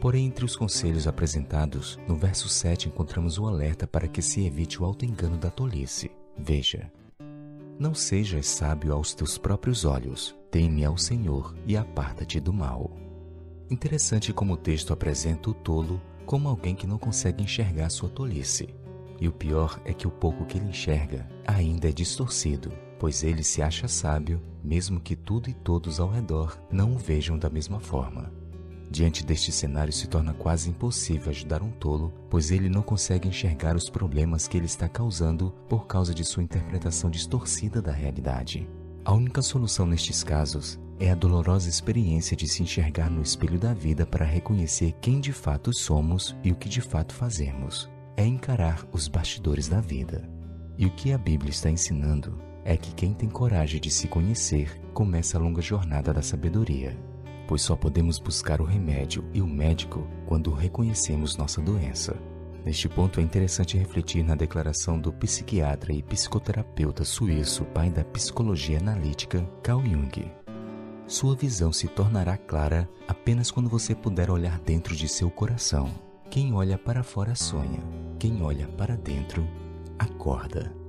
Porém, 0.00 0.26
entre 0.26 0.44
os 0.44 0.54
conselhos 0.54 1.06
apresentados, 1.06 1.98
no 2.06 2.16
verso 2.16 2.48
7 2.48 2.88
encontramos 2.88 3.38
o 3.38 3.46
alerta 3.46 3.86
para 3.86 4.06
que 4.06 4.20
se 4.20 4.44
evite 4.46 4.80
o 4.80 4.84
auto-engano 4.84 5.36
da 5.36 5.50
tolice. 5.50 6.10
Veja: 6.36 6.92
Não 7.78 7.94
sejas 7.94 8.46
sábio 8.46 8.92
aos 8.92 9.14
teus 9.14 9.38
próprios 9.38 9.84
olhos, 9.84 10.36
teme 10.54 10.84
ao 10.84 10.96
Senhor 10.96 11.52
e 11.66 11.76
aparta-te 11.76 12.38
do 12.38 12.52
mal. 12.52 12.96
Interessante 13.68 14.32
como 14.32 14.52
o 14.52 14.56
texto 14.56 14.92
apresenta 14.92 15.50
o 15.50 15.52
tolo 15.52 16.00
como 16.24 16.48
alguém 16.48 16.76
que 16.76 16.86
não 16.86 16.96
consegue 16.96 17.42
enxergar 17.42 17.90
sua 17.90 18.08
tolice. 18.08 18.72
E 19.20 19.26
o 19.26 19.32
pior 19.32 19.80
é 19.84 19.92
que 19.92 20.06
o 20.06 20.12
pouco 20.12 20.46
que 20.46 20.56
ele 20.56 20.68
enxerga 20.68 21.28
ainda 21.44 21.88
é 21.88 21.92
distorcido, 21.92 22.70
pois 23.00 23.24
ele 23.24 23.42
se 23.42 23.62
acha 23.62 23.88
sábio, 23.88 24.40
mesmo 24.62 25.00
que 25.00 25.16
tudo 25.16 25.50
e 25.50 25.52
todos 25.52 25.98
ao 25.98 26.08
redor 26.08 26.56
não 26.70 26.94
o 26.94 26.98
vejam 26.98 27.36
da 27.36 27.50
mesma 27.50 27.80
forma. 27.80 28.32
Diante 28.88 29.26
deste 29.26 29.50
cenário, 29.50 29.92
se 29.92 30.06
torna 30.06 30.34
quase 30.34 30.70
impossível 30.70 31.30
ajudar 31.30 31.64
um 31.64 31.72
tolo, 31.72 32.14
pois 32.30 32.52
ele 32.52 32.68
não 32.68 32.82
consegue 32.82 33.26
enxergar 33.26 33.74
os 33.74 33.90
problemas 33.90 34.46
que 34.46 34.56
ele 34.56 34.66
está 34.66 34.88
causando 34.88 35.52
por 35.68 35.88
causa 35.88 36.14
de 36.14 36.24
sua 36.24 36.44
interpretação 36.44 37.10
distorcida 37.10 37.82
da 37.82 37.90
realidade. 37.90 38.68
A 39.04 39.12
única 39.12 39.42
solução 39.42 39.86
nestes 39.86 40.24
casos 40.24 40.80
é 40.98 41.10
a 41.10 41.14
dolorosa 41.14 41.68
experiência 41.68 42.36
de 42.36 42.48
se 42.48 42.62
enxergar 42.62 43.10
no 43.10 43.22
espelho 43.22 43.58
da 43.58 43.74
vida 43.74 44.06
para 44.06 44.24
reconhecer 44.24 44.92
quem 45.00 45.20
de 45.20 45.32
fato 45.32 45.72
somos 45.72 46.34
e 46.42 46.50
o 46.50 46.56
que 46.56 46.68
de 46.68 46.80
fato 46.80 47.14
fazemos. 47.14 47.90
É 48.16 48.24
encarar 48.24 48.86
os 48.92 49.08
bastidores 49.08 49.68
da 49.68 49.80
vida. 49.80 50.28
E 50.78 50.86
o 50.86 50.90
que 50.90 51.12
a 51.12 51.18
Bíblia 51.18 51.50
está 51.50 51.68
ensinando 51.68 52.38
é 52.64 52.76
que 52.76 52.94
quem 52.94 53.12
tem 53.12 53.28
coragem 53.28 53.80
de 53.80 53.90
se 53.90 54.08
conhecer 54.08 54.80
começa 54.94 55.36
a 55.36 55.40
longa 55.40 55.60
jornada 55.60 56.12
da 56.12 56.22
sabedoria 56.22 56.96
pois 57.46 57.62
só 57.62 57.76
podemos 57.76 58.18
buscar 58.18 58.60
o 58.60 58.64
remédio 58.64 59.24
e 59.32 59.40
o 59.40 59.46
médico 59.46 60.06
quando 60.26 60.52
reconhecemos 60.52 61.36
nossa 61.36 61.60
doença. 61.60 62.16
Neste 62.64 62.88
ponto 62.88 63.20
é 63.20 63.22
interessante 63.22 63.76
refletir 63.76 64.24
na 64.24 64.34
declaração 64.34 64.98
do 64.98 65.12
psiquiatra 65.12 65.92
e 65.92 66.02
psicoterapeuta 66.02 67.04
suíço, 67.04 67.64
pai 67.66 67.90
da 67.90 68.02
psicologia 68.02 68.78
analítica, 68.78 69.46
Carl 69.62 69.82
Jung. 69.82 70.32
Sua 71.06 71.36
visão 71.36 71.70
se 71.70 71.86
tornará 71.88 72.38
clara 72.38 72.88
apenas 73.06 73.50
quando 73.50 73.68
você 73.68 73.94
puder 73.94 74.30
olhar 74.30 74.58
dentro 74.60 74.96
de 74.96 75.06
seu 75.06 75.30
coração. 75.30 75.92
Quem 76.30 76.54
olha 76.54 76.78
para 76.78 77.02
fora 77.02 77.34
sonha, 77.34 77.80
quem 78.18 78.42
olha 78.42 78.66
para 78.66 78.96
dentro 78.96 79.46
acorda. 79.98 80.83